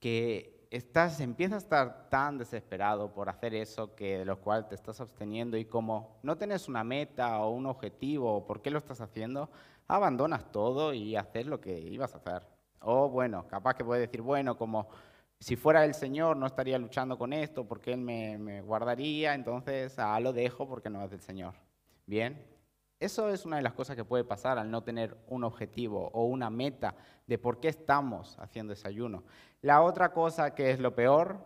que 0.05 0.67
estás, 0.69 1.19
empiezas 1.19 1.55
a 1.55 1.65
estar 1.65 2.09
tan 2.11 2.37
desesperado 2.37 3.11
por 3.11 3.27
hacer 3.27 3.55
eso 3.55 3.95
que 3.95 4.19
de 4.19 4.25
lo 4.25 4.39
cual 4.39 4.67
te 4.67 4.75
estás 4.75 5.01
absteniendo 5.01 5.57
y 5.57 5.65
como 5.65 6.19
no 6.21 6.37
tienes 6.37 6.67
una 6.67 6.83
meta 6.83 7.39
o 7.39 7.49
un 7.49 7.65
objetivo 7.65 8.35
o 8.35 8.45
por 8.45 8.61
qué 8.61 8.69
lo 8.69 8.77
estás 8.77 9.01
haciendo, 9.01 9.49
abandonas 9.87 10.51
todo 10.51 10.93
y 10.93 11.15
haces 11.15 11.47
lo 11.47 11.59
que 11.59 11.79
ibas 11.79 12.13
a 12.13 12.17
hacer. 12.17 12.47
O 12.81 13.09
bueno, 13.09 13.47
capaz 13.47 13.73
que 13.73 13.83
puedes 13.83 14.07
decir, 14.07 14.21
bueno, 14.21 14.55
como 14.59 14.89
si 15.39 15.55
fuera 15.55 15.83
el 15.83 15.95
Señor 15.95 16.37
no 16.37 16.45
estaría 16.45 16.77
luchando 16.77 17.17
con 17.17 17.33
esto 17.33 17.67
porque 17.67 17.93
Él 17.93 18.01
me, 18.01 18.37
me 18.37 18.61
guardaría, 18.61 19.33
entonces 19.33 19.97
ah, 19.97 20.19
lo 20.19 20.33
dejo 20.33 20.69
porque 20.69 20.91
no 20.91 21.03
es 21.03 21.09
del 21.09 21.21
Señor. 21.21 21.55
Bien, 22.05 22.45
eso 22.99 23.29
es 23.29 23.45
una 23.45 23.57
de 23.57 23.61
las 23.61 23.73
cosas 23.73 23.95
que 23.95 24.05
puede 24.05 24.23
pasar 24.23 24.57
al 24.57 24.71
no 24.71 24.83
tener 24.83 25.17
un 25.27 25.43
objetivo 25.43 26.09
o 26.13 26.25
una 26.25 26.49
meta 26.49 26.95
de 27.27 27.37
por 27.37 27.59
qué 27.59 27.67
estamos 27.67 28.37
haciendo 28.39 28.71
desayuno. 28.71 29.23
La 29.61 29.81
otra 29.81 30.13
cosa 30.13 30.55
que 30.55 30.71
es 30.71 30.79
lo 30.79 30.95
peor 30.95 31.39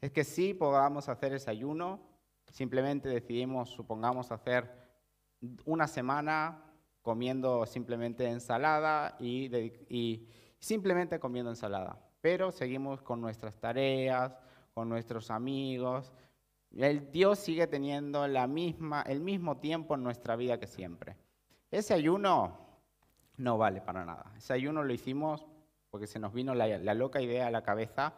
es 0.00 0.10
que 0.10 0.24
sí 0.24 0.54
podamos 0.54 1.08
hacer 1.08 1.32
desayuno, 1.32 2.00
simplemente 2.50 3.08
decidimos, 3.08 3.70
supongamos, 3.70 4.32
hacer 4.32 4.70
una 5.64 5.86
semana 5.86 6.64
comiendo 7.02 7.64
simplemente 7.66 8.26
ensalada 8.26 9.16
y, 9.20 9.54
y 9.88 10.28
simplemente 10.58 11.20
comiendo 11.20 11.50
ensalada, 11.50 11.98
pero 12.20 12.50
seguimos 12.50 13.00
con 13.02 13.20
nuestras 13.20 13.58
tareas, 13.58 14.36
con 14.74 14.88
nuestros 14.88 15.30
amigos, 15.30 16.12
el 16.76 17.10
Dios 17.10 17.38
sigue 17.38 17.66
teniendo 17.66 18.26
la 18.28 18.46
misma, 18.46 19.02
el 19.02 19.20
mismo 19.20 19.58
tiempo 19.58 19.94
en 19.94 20.02
nuestra 20.02 20.36
vida 20.36 20.58
que 20.58 20.66
siempre. 20.66 21.16
Ese 21.70 21.94
ayuno 21.94 22.58
no 23.36 23.58
vale 23.58 23.80
para 23.80 24.04
nada. 24.04 24.32
Ese 24.36 24.52
ayuno 24.52 24.82
lo 24.84 24.92
hicimos 24.92 25.46
porque 25.90 26.06
se 26.06 26.18
nos 26.18 26.32
vino 26.32 26.54
la, 26.54 26.94
loca 26.94 27.20
idea 27.20 27.48
a 27.48 27.50
la 27.50 27.62
cabeza 27.62 28.14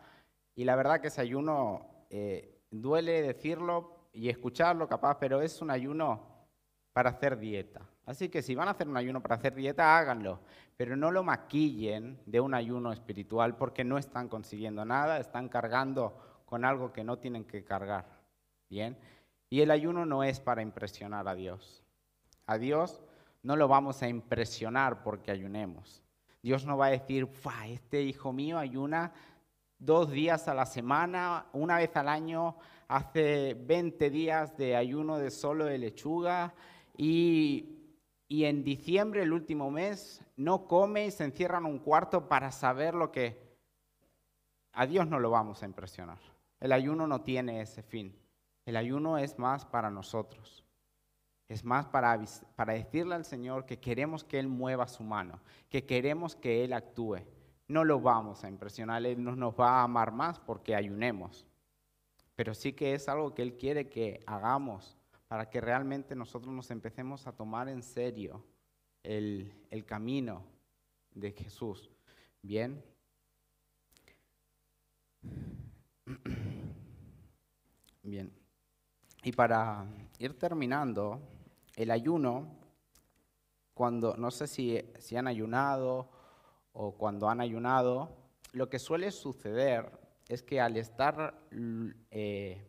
y 0.54 0.64
la 0.64 0.76
verdad 0.76 1.00
que 1.00 1.08
ese 1.08 1.22
ayuno 1.22 2.04
eh, 2.10 2.60
duele 2.70 3.22
decirlo 3.22 4.08
y 4.12 4.28
escucharlo 4.28 4.88
capaz, 4.88 5.18
pero 5.18 5.40
es 5.40 5.62
un 5.62 5.70
ayuno 5.70 6.46
para 6.92 7.10
hacer 7.10 7.38
dieta. 7.38 7.80
Así 8.04 8.28
que 8.28 8.42
si 8.42 8.54
van 8.54 8.68
a 8.68 8.72
hacer 8.72 8.88
un 8.88 8.96
ayuno 8.96 9.22
para 9.22 9.36
hacer 9.36 9.54
dieta, 9.54 9.96
háganlo, 9.96 10.40
pero 10.76 10.96
no 10.96 11.10
lo 11.10 11.22
maquillen 11.22 12.18
de 12.26 12.40
un 12.40 12.52
ayuno 12.52 12.92
espiritual 12.92 13.56
porque 13.56 13.84
no 13.84 13.96
están 13.96 14.28
consiguiendo 14.28 14.84
nada, 14.84 15.18
están 15.18 15.48
cargando 15.48 16.42
con 16.44 16.64
algo 16.64 16.92
que 16.92 17.04
no 17.04 17.18
tienen 17.18 17.44
que 17.44 17.64
cargar. 17.64 18.21
Bien. 18.72 18.96
Y 19.50 19.60
el 19.60 19.70
ayuno 19.70 20.06
no 20.06 20.24
es 20.24 20.40
para 20.40 20.62
impresionar 20.62 21.28
a 21.28 21.34
Dios. 21.34 21.84
A 22.46 22.56
Dios 22.56 23.02
no 23.42 23.54
lo 23.54 23.68
vamos 23.68 24.02
a 24.02 24.08
impresionar 24.08 25.02
porque 25.02 25.30
ayunemos. 25.30 26.02
Dios 26.42 26.64
no 26.64 26.78
va 26.78 26.86
a 26.86 26.92
decir, 26.92 27.28
este 27.66 28.00
hijo 28.00 28.32
mío 28.32 28.56
ayuna 28.56 29.12
dos 29.78 30.10
días 30.10 30.48
a 30.48 30.54
la 30.54 30.64
semana, 30.64 31.48
una 31.52 31.76
vez 31.76 31.94
al 31.98 32.08
año, 32.08 32.56
hace 32.88 33.58
20 33.60 34.08
días 34.08 34.56
de 34.56 34.74
ayuno 34.74 35.18
de 35.18 35.30
solo 35.30 35.66
de 35.66 35.76
lechuga 35.76 36.54
y, 36.96 37.76
y 38.26 38.44
en 38.44 38.64
diciembre, 38.64 39.22
el 39.22 39.34
último 39.34 39.70
mes, 39.70 40.24
no 40.36 40.66
come 40.66 41.04
y 41.04 41.10
se 41.10 41.24
encierra 41.24 41.58
en 41.58 41.66
un 41.66 41.78
cuarto 41.78 42.26
para 42.26 42.50
saber 42.50 42.94
lo 42.94 43.12
que... 43.12 43.38
A 44.72 44.86
Dios 44.86 45.06
no 45.06 45.20
lo 45.20 45.28
vamos 45.28 45.62
a 45.62 45.66
impresionar. 45.66 46.20
El 46.58 46.72
ayuno 46.72 47.06
no 47.06 47.20
tiene 47.20 47.60
ese 47.60 47.82
fin. 47.82 48.21
El 48.64 48.76
ayuno 48.76 49.18
es 49.18 49.38
más 49.38 49.64
para 49.64 49.90
nosotros. 49.90 50.64
Es 51.48 51.64
más 51.64 51.86
para, 51.86 52.18
para 52.56 52.72
decirle 52.72 53.14
al 53.14 53.24
Señor 53.24 53.66
que 53.66 53.78
queremos 53.78 54.24
que 54.24 54.38
Él 54.38 54.48
mueva 54.48 54.88
su 54.88 55.02
mano, 55.02 55.40
que 55.68 55.84
queremos 55.84 56.34
que 56.36 56.64
Él 56.64 56.72
actúe. 56.72 57.18
No 57.68 57.84
lo 57.84 58.00
vamos 58.00 58.44
a 58.44 58.48
impresionar, 58.48 59.04
Él 59.04 59.22
no 59.22 59.36
nos 59.36 59.54
va 59.54 59.80
a 59.80 59.82
amar 59.82 60.12
más 60.12 60.38
porque 60.38 60.74
ayunemos. 60.74 61.46
Pero 62.34 62.54
sí 62.54 62.72
que 62.72 62.94
es 62.94 63.08
algo 63.08 63.34
que 63.34 63.42
Él 63.42 63.56
quiere 63.56 63.88
que 63.88 64.22
hagamos 64.26 64.96
para 65.28 65.50
que 65.50 65.60
realmente 65.60 66.14
nosotros 66.14 66.54
nos 66.54 66.70
empecemos 66.70 67.26
a 67.26 67.32
tomar 67.32 67.68
en 67.68 67.82
serio 67.82 68.44
el, 69.02 69.52
el 69.70 69.84
camino 69.84 70.44
de 71.14 71.32
Jesús. 71.32 71.90
Bien. 72.42 72.82
Bien. 78.02 78.41
Y 79.22 79.32
para 79.32 79.86
ir 80.18 80.36
terminando, 80.38 81.20
el 81.76 81.90
ayuno, 81.90 82.48
cuando 83.72 84.16
no 84.16 84.30
sé 84.30 84.46
si, 84.46 84.82
si 84.98 85.16
han 85.16 85.28
ayunado 85.28 86.08
o 86.72 86.92
cuando 86.92 87.28
han 87.28 87.40
ayunado, 87.40 88.16
lo 88.52 88.68
que 88.68 88.78
suele 88.78 89.10
suceder 89.12 89.90
es 90.28 90.42
que 90.42 90.60
al 90.60 90.76
estar 90.76 91.34
eh, 92.10 92.66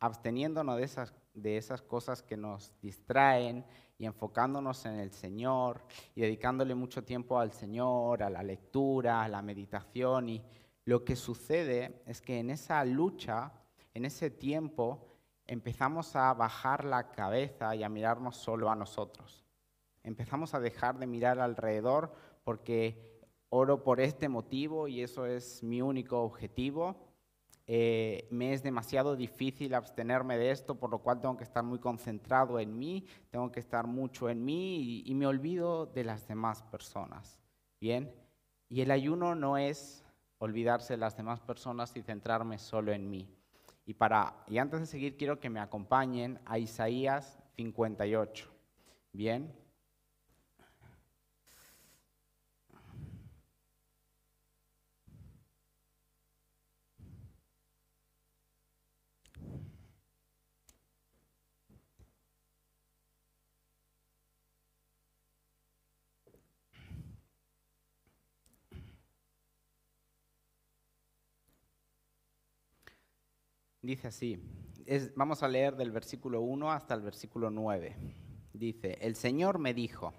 absteniéndonos 0.00 0.78
de 0.78 0.84
esas, 0.84 1.14
de 1.32 1.56
esas 1.56 1.80
cosas 1.80 2.22
que 2.22 2.36
nos 2.36 2.72
distraen 2.80 3.64
y 3.96 4.06
enfocándonos 4.06 4.84
en 4.86 4.98
el 4.98 5.12
Señor 5.12 5.84
y 6.14 6.22
dedicándole 6.22 6.74
mucho 6.74 7.04
tiempo 7.04 7.38
al 7.38 7.52
Señor, 7.52 8.22
a 8.22 8.30
la 8.30 8.42
lectura, 8.42 9.22
a 9.22 9.28
la 9.28 9.42
meditación, 9.42 10.28
y 10.28 10.42
lo 10.84 11.04
que 11.04 11.14
sucede 11.16 12.02
es 12.06 12.20
que 12.20 12.38
en 12.38 12.50
esa 12.50 12.84
lucha, 12.84 13.52
en 13.94 14.04
ese 14.04 14.30
tiempo, 14.30 15.13
empezamos 15.46 16.16
a 16.16 16.32
bajar 16.34 16.84
la 16.84 17.10
cabeza 17.10 17.74
y 17.74 17.82
a 17.82 17.88
mirarnos 17.88 18.36
solo 18.36 18.70
a 18.70 18.76
nosotros. 18.76 19.44
Empezamos 20.02 20.54
a 20.54 20.60
dejar 20.60 20.98
de 20.98 21.06
mirar 21.06 21.40
alrededor 21.40 22.12
porque 22.44 23.20
oro 23.48 23.82
por 23.82 24.00
este 24.00 24.28
motivo 24.28 24.88
y 24.88 25.02
eso 25.02 25.26
es 25.26 25.62
mi 25.62 25.80
único 25.80 26.22
objetivo. 26.22 26.96
Eh, 27.66 28.28
me 28.30 28.52
es 28.52 28.62
demasiado 28.62 29.16
difícil 29.16 29.74
abstenerme 29.74 30.36
de 30.36 30.50
esto, 30.50 30.74
por 30.74 30.90
lo 30.90 30.98
cual 30.98 31.20
tengo 31.20 31.36
que 31.36 31.44
estar 31.44 31.64
muy 31.64 31.78
concentrado 31.78 32.60
en 32.60 32.78
mí, 32.78 33.06
tengo 33.30 33.50
que 33.50 33.60
estar 33.60 33.86
mucho 33.86 34.28
en 34.28 34.44
mí 34.44 34.76
y, 34.76 35.02
y 35.06 35.14
me 35.14 35.26
olvido 35.26 35.86
de 35.86 36.04
las 36.04 36.28
demás 36.28 36.62
personas. 36.64 37.40
Bien, 37.80 38.14
y 38.68 38.82
el 38.82 38.90
ayuno 38.90 39.34
no 39.34 39.56
es 39.56 40.04
olvidarse 40.38 40.94
de 40.94 40.98
las 40.98 41.16
demás 41.16 41.40
personas 41.40 41.96
y 41.96 42.02
centrarme 42.02 42.58
solo 42.58 42.92
en 42.92 43.08
mí. 43.08 43.34
Y, 43.86 43.94
para, 43.94 44.44
y 44.46 44.58
antes 44.58 44.80
de 44.80 44.86
seguir, 44.86 45.16
quiero 45.16 45.40
que 45.40 45.50
me 45.50 45.60
acompañen 45.60 46.40
a 46.46 46.58
Isaías 46.58 47.38
58. 47.56 48.50
Bien. 49.12 49.63
Dice 73.84 74.08
así, 74.08 74.42
vamos 75.14 75.42
a 75.42 75.48
leer 75.48 75.76
del 75.76 75.90
versículo 75.90 76.40
1 76.40 76.72
hasta 76.72 76.94
el 76.94 77.02
versículo 77.02 77.50
9. 77.50 77.94
Dice, 78.54 78.96
el 79.02 79.14
Señor 79.14 79.58
me 79.58 79.74
dijo, 79.74 80.14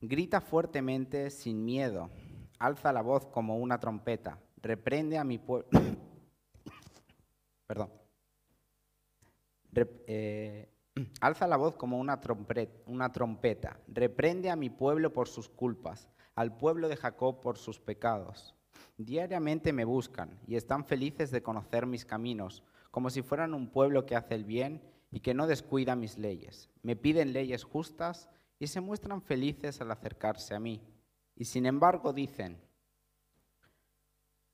grita 0.00 0.40
fuertemente 0.40 1.30
sin 1.30 1.64
miedo, 1.64 2.10
alza 2.58 2.92
la 2.92 3.02
voz 3.02 3.26
como 3.26 3.58
una 3.58 3.78
trompeta, 3.78 4.40
reprende 4.56 5.16
a 5.16 5.22
mi 5.22 5.38
pueblo. 5.38 5.68
Perdón. 7.68 7.92
Eh, 9.76 10.68
Alza 11.20 11.46
la 11.46 11.56
voz 11.56 11.76
como 11.76 12.00
una 12.00 13.12
trompeta, 13.12 13.80
reprende 13.86 14.50
a 14.50 14.56
mi 14.56 14.70
pueblo 14.70 15.12
por 15.12 15.28
sus 15.28 15.48
culpas, 15.48 16.08
al 16.34 16.56
pueblo 16.56 16.88
de 16.88 16.96
Jacob 16.96 17.40
por 17.40 17.58
sus 17.58 17.78
pecados. 17.78 18.56
Diariamente 19.02 19.72
me 19.72 19.86
buscan 19.86 20.38
y 20.46 20.56
están 20.56 20.84
felices 20.84 21.30
de 21.30 21.42
conocer 21.42 21.86
mis 21.86 22.04
caminos, 22.04 22.62
como 22.90 23.08
si 23.08 23.22
fueran 23.22 23.54
un 23.54 23.70
pueblo 23.70 24.04
que 24.04 24.14
hace 24.14 24.34
el 24.34 24.44
bien 24.44 24.82
y 25.10 25.20
que 25.20 25.32
no 25.32 25.46
descuida 25.46 25.96
mis 25.96 26.18
leyes. 26.18 26.68
Me 26.82 26.96
piden 26.96 27.32
leyes 27.32 27.64
justas 27.64 28.28
y 28.58 28.66
se 28.66 28.82
muestran 28.82 29.22
felices 29.22 29.80
al 29.80 29.90
acercarse 29.90 30.54
a 30.54 30.60
mí. 30.60 30.82
Y 31.34 31.46
sin 31.46 31.64
embargo 31.64 32.12
dicen, 32.12 32.60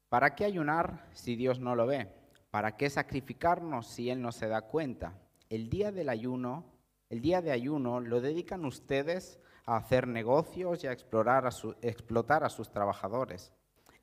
¿para 0.09 0.37
qué 0.37 0.45
ayunar 0.45 1.11
si 1.13 1.35
Dios 1.35 1.59
no 1.59 1.75
lo 1.75 1.89
ve? 1.89 2.09
¿Para 2.53 2.77
qué 2.77 2.89
sacrificarnos 2.89 3.89
si 3.89 4.11
Él 4.11 4.23
no 4.23 4.31
se 4.31 4.47
da 4.47 4.63
cuenta? 4.63 5.19
El 5.49 5.69
día 5.69 5.91
del 5.91 6.09
ayuno, 6.09 6.67
el 7.11 7.21
día 7.21 7.43
de 7.43 7.51
ayuno 7.51 7.99
lo 7.99 8.21
dedican 8.21 8.65
ustedes 8.65 9.41
a 9.65 9.77
hacer 9.77 10.07
negocios 10.07 10.85
y 10.85 10.87
a, 10.87 10.93
explorar 10.93 11.47
a 11.47 11.51
explotar 11.83 12.45
a 12.45 12.49
sus 12.49 12.71
trabajadores. 12.71 13.53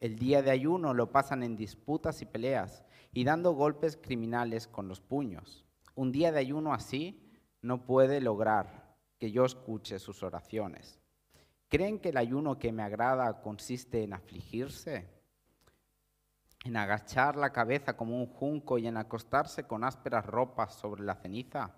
El 0.04 0.20
día 0.20 0.42
de 0.42 0.52
ayuno 0.52 0.94
lo 0.94 1.14
pasan 1.14 1.44
en 1.44 1.56
disputas 1.56 2.22
y 2.22 2.26
peleas 2.26 2.84
y 3.14 3.24
dando 3.24 3.54
golpes 3.54 3.96
criminales 3.96 4.68
con 4.68 4.90
los 4.90 5.00
puños. 5.00 5.64
Un 5.96 6.12
día 6.12 6.34
de 6.34 6.40
ayuno 6.40 6.74
así 6.74 7.32
no 7.62 7.86
puede 7.86 8.20
lograr 8.20 8.98
que 9.18 9.32
yo 9.32 9.46
escuche 9.46 10.00
sus 10.00 10.22
oraciones. 10.22 11.00
¿Creen 11.70 12.00
que 12.00 12.10
el 12.10 12.18
ayuno 12.18 12.60
que 12.60 12.74
me 12.74 12.84
agrada 12.84 13.42
consiste 13.42 14.04
en 14.04 14.12
afligirse? 14.12 15.08
¿En 16.66 16.76
agachar 16.76 17.38
la 17.38 17.54
cabeza 17.54 17.96
como 17.96 18.18
un 18.18 18.28
junco 18.28 18.78
y 18.78 18.88
en 18.88 18.98
acostarse 18.98 19.64
con 19.64 19.86
ásperas 19.86 20.26
ropas 20.26 20.76
sobre 20.76 21.04
la 21.04 21.16
ceniza? 21.16 21.78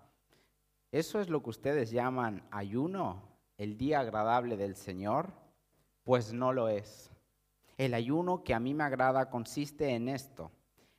¿Eso 0.92 1.22
es 1.22 1.30
lo 1.30 1.44
que 1.44 1.52
ustedes 1.52 1.92
llaman 1.92 2.42
ayuno, 2.50 3.38
el 3.60 3.78
día 3.78 4.00
agradable 4.00 4.58
del 4.58 4.76
Señor? 4.76 5.32
Pues 6.04 6.34
no 6.34 6.54
lo 6.54 6.70
es. 6.70 7.12
El 7.78 7.94
ayuno 7.94 8.44
que 8.44 8.54
a 8.54 8.60
mí 8.60 8.74
me 8.74 8.84
agrada 8.84 9.30
consiste 9.30 9.96
en 9.96 10.10
esto 10.10 10.52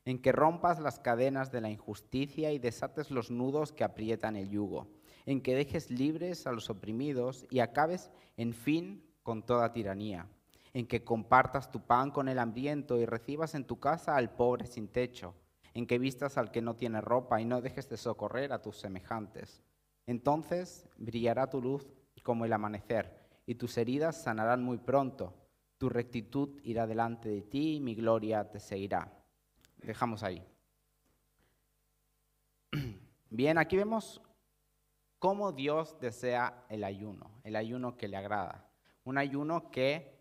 en 0.06 0.20
que 0.20 0.32
rompas 0.32 0.78
las 0.78 1.00
cadenas 1.00 1.50
de 1.50 1.60
la 1.60 1.68
injusticia 1.68 2.52
y 2.52 2.60
desates 2.60 3.10
los 3.10 3.30
nudos 3.30 3.72
que 3.72 3.82
aprietan 3.82 4.36
el 4.36 4.48
yugo, 4.48 4.86
en 5.26 5.42
que 5.42 5.56
dejes 5.56 5.90
libres 5.90 6.46
a 6.46 6.52
los 6.52 6.70
oprimidos 6.70 7.44
y 7.50 7.58
acabes, 7.58 8.12
en 8.36 8.54
fin, 8.54 9.04
con 9.24 9.42
toda 9.42 9.72
tiranía, 9.72 10.28
en 10.72 10.86
que 10.86 11.02
compartas 11.02 11.72
tu 11.72 11.80
pan 11.80 12.12
con 12.12 12.28
el 12.28 12.38
hambriento 12.38 12.98
y 12.98 13.04
recibas 13.04 13.56
en 13.56 13.64
tu 13.64 13.80
casa 13.80 14.14
al 14.14 14.30
pobre 14.30 14.66
sin 14.66 14.86
techo, 14.86 15.34
en 15.74 15.88
que 15.88 15.98
vistas 15.98 16.38
al 16.38 16.52
que 16.52 16.62
no 16.62 16.76
tiene 16.76 17.00
ropa 17.00 17.40
y 17.40 17.44
no 17.44 17.60
dejes 17.60 17.88
de 17.88 17.96
socorrer 17.96 18.52
a 18.52 18.62
tus 18.62 18.78
semejantes. 18.78 19.60
Entonces 20.06 20.88
brillará 20.98 21.50
tu 21.50 21.60
luz 21.60 21.88
como 22.22 22.44
el 22.44 22.52
amanecer, 22.52 23.12
y 23.44 23.56
tus 23.56 23.76
heridas 23.76 24.22
sanarán 24.22 24.62
muy 24.62 24.78
pronto. 24.78 25.34
Tu 25.78 25.88
rectitud 25.88 26.60
irá 26.62 26.86
delante 26.86 27.28
de 27.28 27.42
ti 27.42 27.76
y 27.76 27.80
mi 27.80 27.94
gloria 27.94 28.48
te 28.48 28.60
seguirá 28.60 29.16
dejamos 29.86 30.22
ahí. 30.22 30.42
Bien, 33.30 33.58
aquí 33.58 33.76
vemos 33.76 34.20
cómo 35.18 35.52
Dios 35.52 35.98
desea 36.00 36.64
el 36.68 36.84
ayuno, 36.84 37.30
el 37.44 37.56
ayuno 37.56 37.96
que 37.96 38.08
le 38.08 38.16
agrada. 38.16 38.68
Un 39.04 39.18
ayuno 39.18 39.70
que 39.70 40.16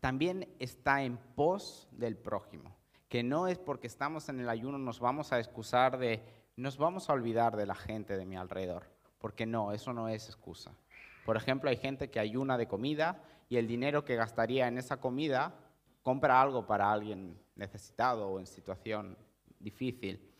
también 0.00 0.48
está 0.58 1.02
en 1.02 1.18
pos 1.18 1.88
del 1.92 2.16
prójimo, 2.16 2.74
que 3.08 3.22
no 3.22 3.46
es 3.46 3.58
porque 3.58 3.86
estamos 3.86 4.28
en 4.28 4.40
el 4.40 4.48
ayuno 4.48 4.78
nos 4.78 4.98
vamos 4.98 5.32
a 5.32 5.38
excusar 5.38 5.98
de, 5.98 6.22
nos 6.56 6.78
vamos 6.78 7.10
a 7.10 7.12
olvidar 7.12 7.56
de 7.56 7.66
la 7.66 7.74
gente 7.74 8.16
de 8.16 8.24
mi 8.24 8.36
alrededor, 8.36 8.86
porque 9.18 9.44
no, 9.44 9.72
eso 9.72 9.92
no 9.92 10.08
es 10.08 10.26
excusa. 10.28 10.74
Por 11.26 11.36
ejemplo, 11.36 11.68
hay 11.68 11.76
gente 11.76 12.10
que 12.10 12.18
ayuna 12.18 12.56
de 12.56 12.66
comida 12.66 13.22
y 13.50 13.56
el 13.56 13.66
dinero 13.66 14.04
que 14.04 14.14
gastaría 14.14 14.68
en 14.68 14.78
esa 14.78 15.00
comida 15.00 15.52
compra 16.02 16.40
algo 16.40 16.66
para 16.66 16.90
alguien 16.90 17.36
necesitado 17.56 18.28
o 18.28 18.38
en 18.38 18.46
situación 18.46 19.18
difícil. 19.58 20.32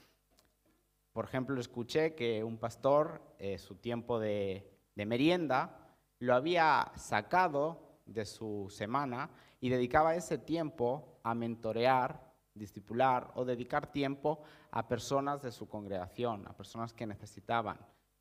Por 1.12 1.24
ejemplo, 1.24 1.60
escuché 1.60 2.14
que 2.14 2.42
un 2.44 2.56
pastor, 2.56 3.20
eh, 3.38 3.58
su 3.58 3.74
tiempo 3.74 4.20
de, 4.20 4.64
merienda, 4.94 5.96
lo 6.20 6.34
había 6.34 6.92
sacado 6.94 7.98
de 8.06 8.24
su 8.24 8.68
semana 8.70 9.30
y 9.60 9.70
dedicaba 9.70 10.14
ese 10.14 10.38
tiempo 10.38 11.18
a 11.24 11.34
mentorear, 11.34 12.32
discipular 12.54 13.32
o 13.34 13.44
dedicar 13.44 13.90
tiempo 13.90 14.42
a 14.70 14.86
personas 14.86 15.42
de 15.42 15.50
su 15.50 15.68
congregación, 15.68 16.46
a 16.46 16.52
personas 16.52 16.92
que 16.92 17.06
necesitaban 17.06 17.78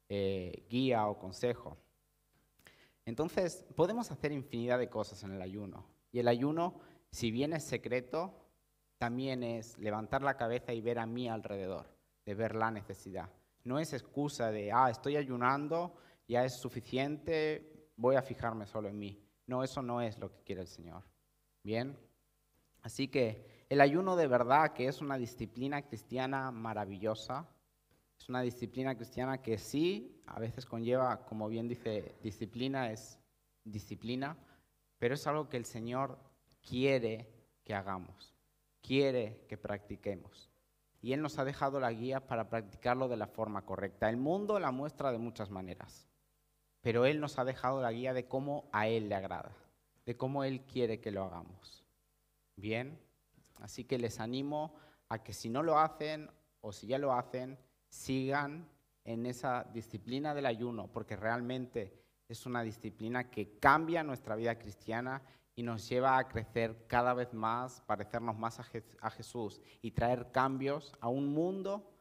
eh, 0.08 0.66
guía 0.70 1.06
o 1.08 1.20
consejo. 1.20 1.78
Entonces, 3.10 3.66
podemos 3.76 4.12
hacer 4.12 4.32
infinidad 4.32 4.80
de 4.80 4.90
cosas 4.90 5.24
en 5.24 5.32
el 5.32 5.42
ayuno. 5.42 5.86
Y 6.12 6.20
el 6.20 6.28
ayuno, 6.28 6.80
si 7.12 7.32
bien 7.32 7.54
es 7.54 7.64
secreto, 7.64 8.34
también 9.00 9.44
es 9.44 9.78
levantar 9.80 10.22
la 10.22 10.38
cabeza 10.38 10.74
y 10.74 10.82
ver 10.82 11.00
a 11.00 11.06
mí 11.06 11.28
alrededor, 11.28 11.88
de 12.26 12.36
ver 12.36 12.56
la 12.56 12.70
necesidad. 12.70 13.30
No 13.64 13.80
es 13.80 13.94
excusa 13.94 14.52
de, 14.52 14.72
ah, 14.72 14.90
estoy 14.90 15.16
ayunando, 15.16 15.96
ya 16.28 16.46
es 16.46 16.60
suficiente, 16.60 17.90
voy 17.96 18.16
a 18.16 18.22
fijarme 18.22 18.68
solo 18.68 18.90
en 18.90 19.00
mí. 19.00 19.22
No, 19.48 19.64
eso 19.64 19.82
no 19.82 20.02
es 20.02 20.20
lo 20.20 20.32
que 20.32 20.44
quiere 20.44 20.62
el 20.62 20.68
Señor. 20.68 21.04
Bien, 21.64 21.98
así 22.84 23.08
que 23.08 23.66
el 23.70 23.82
ayuno 23.82 24.16
de 24.16 24.28
verdad, 24.28 24.74
que 24.74 24.88
es 24.88 25.02
una 25.02 25.18
disciplina 25.18 25.82
cristiana 25.82 26.52
maravillosa, 26.52 27.50
es 28.20 28.30
una 28.30 28.42
disciplina 28.42 28.96
cristiana 28.96 29.42
que 29.42 29.58
sí, 29.58 30.22
a 30.28 30.40
veces 30.40 30.66
conlleva, 30.66 31.26
como 31.26 31.48
bien 31.48 31.68
dice, 31.68 32.16
disciplina 32.22 32.92
es 32.92 33.18
disciplina, 33.64 34.38
pero 34.98 35.16
es 35.16 35.26
algo 35.26 35.50
que 35.50 35.58
el 35.58 35.66
Señor 35.66 36.20
quiere 36.62 37.32
que 37.64 37.74
hagamos 37.74 38.40
quiere 38.82 39.46
que 39.48 39.58
practiquemos. 39.58 40.50
Y 41.02 41.14
Él 41.14 41.22
nos 41.22 41.40
ha 41.40 41.46
dejado 41.46 41.80
la 41.80 41.92
guía 41.92 42.28
para 42.28 42.50
practicarlo 42.50 43.08
de 43.08 43.18
la 43.18 43.28
forma 43.28 43.66
correcta. 43.66 44.10
El 44.10 44.18
mundo 44.18 44.60
la 44.60 44.72
muestra 44.72 45.12
de 45.12 45.18
muchas 45.18 45.50
maneras, 45.50 46.08
pero 46.82 47.06
Él 47.06 47.20
nos 47.20 47.40
ha 47.40 47.46
dejado 47.46 47.82
la 47.82 47.92
guía 47.92 48.14
de 48.14 48.28
cómo 48.28 48.70
a 48.74 48.88
Él 48.88 49.10
le 49.10 49.16
agrada, 49.16 49.56
de 50.06 50.18
cómo 50.18 50.44
Él 50.44 50.62
quiere 50.66 51.00
que 51.00 51.12
lo 51.12 51.24
hagamos. 51.24 51.86
Bien, 52.56 53.00
así 53.62 53.86
que 53.86 53.98
les 53.98 54.20
animo 54.20 54.76
a 55.08 55.24
que 55.24 55.34
si 55.34 55.50
no 55.50 55.64
lo 55.64 55.80
hacen 55.80 56.30
o 56.62 56.74
si 56.74 56.88
ya 56.88 56.98
lo 56.98 57.14
hacen, 57.14 57.58
sigan 57.90 58.70
en 59.04 59.26
esa 59.26 59.66
disciplina 59.74 60.34
del 60.34 60.46
ayuno, 60.46 60.88
porque 60.88 61.16
realmente 61.16 61.94
es 62.28 62.46
una 62.46 62.62
disciplina 62.62 63.30
que 63.30 63.58
cambia 63.60 64.04
nuestra 64.04 64.36
vida 64.36 64.58
cristiana 64.58 65.22
y 65.56 65.64
nos 65.64 65.90
lleva 65.90 66.18
a 66.18 66.28
crecer 66.28 66.86
cada 66.88 67.14
vez 67.14 67.34
más, 67.34 67.82
parecernos 67.82 68.38
más 68.38 68.60
a, 68.60 69.10
Jesús 69.10 69.60
y 69.82 69.92
traer 69.92 70.32
cambios 70.32 70.94
a 71.02 71.10
un 71.10 71.28
mundo 71.34 71.92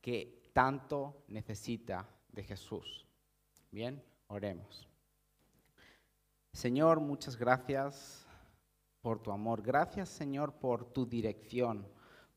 que 0.00 0.50
tanto 0.52 1.24
necesita 1.26 2.08
de 2.28 2.44
Jesús. 2.44 3.06
Bien, 3.72 4.00
oremos. 4.28 4.86
Señor, 6.52 7.00
muchas 7.00 7.36
gracias 7.36 8.26
por 9.00 9.20
tu 9.20 9.32
amor. 9.32 9.62
Gracias, 9.62 10.10
Señor, 10.10 10.52
por 10.52 10.84
tu 10.92 11.06
dirección, 11.06 11.88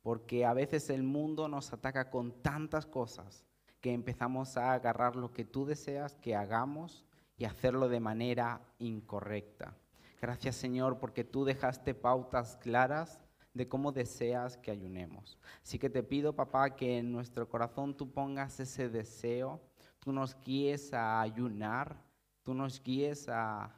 porque 0.05 0.45
a 0.45 0.53
veces 0.53 0.91
el 0.91 1.01
mundo 1.01 1.47
nos 1.47 1.73
ataca 1.73 2.11
con 2.11 2.31
tantas 2.43 2.85
cosas 2.85 3.43
que 3.81 3.91
empezamos 3.91 4.55
a 4.55 4.73
agarrar 4.73 5.15
lo 5.15 5.33
que 5.33 5.45
tú 5.45 5.65
deseas 5.65 6.15
que 6.17 6.35
hagamos 6.35 7.03
y 7.39 7.45
hacerlo 7.45 7.89
de 7.89 7.99
manera 7.99 8.61
incorrecta. 8.77 9.75
Gracias 10.21 10.57
Señor 10.57 10.99
porque 10.99 11.23
tú 11.23 11.43
dejaste 11.43 11.95
pautas 11.95 12.55
claras 12.57 13.19
de 13.55 13.67
cómo 13.67 13.91
deseas 13.91 14.57
que 14.57 14.69
ayunemos. 14.69 15.39
Así 15.63 15.79
que 15.79 15.89
te 15.89 16.03
pido, 16.03 16.35
papá, 16.35 16.75
que 16.75 16.99
en 16.99 17.11
nuestro 17.11 17.49
corazón 17.49 17.97
tú 17.97 18.11
pongas 18.11 18.59
ese 18.59 18.89
deseo, 18.89 19.59
tú 19.99 20.11
nos 20.11 20.39
guíes 20.39 20.93
a 20.93 21.19
ayunar, 21.19 21.99
tú 22.43 22.53
nos 22.53 22.79
guíes 22.83 23.27
a, 23.27 23.73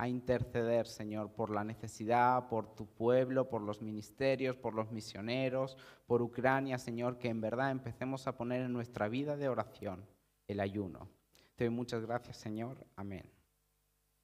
a 0.00 0.08
interceder, 0.08 0.86
Señor, 0.86 1.30
por 1.34 1.50
la 1.50 1.62
necesidad, 1.62 2.48
por 2.48 2.74
tu 2.74 2.86
pueblo, 2.86 3.50
por 3.50 3.60
los 3.60 3.82
ministerios, 3.82 4.56
por 4.56 4.72
los 4.72 4.90
misioneros, 4.90 5.76
por 6.06 6.22
Ucrania, 6.22 6.78
Señor, 6.78 7.18
que 7.18 7.28
en 7.28 7.42
verdad 7.42 7.70
empecemos 7.70 8.26
a 8.26 8.34
poner 8.34 8.62
en 8.62 8.72
nuestra 8.72 9.08
vida 9.08 9.36
de 9.36 9.50
oración 9.50 10.06
el 10.48 10.60
ayuno. 10.60 11.10
Te 11.54 11.64
doy 11.66 11.74
muchas 11.74 12.06
gracias, 12.06 12.38
Señor. 12.38 12.86
Amén. 12.96 13.39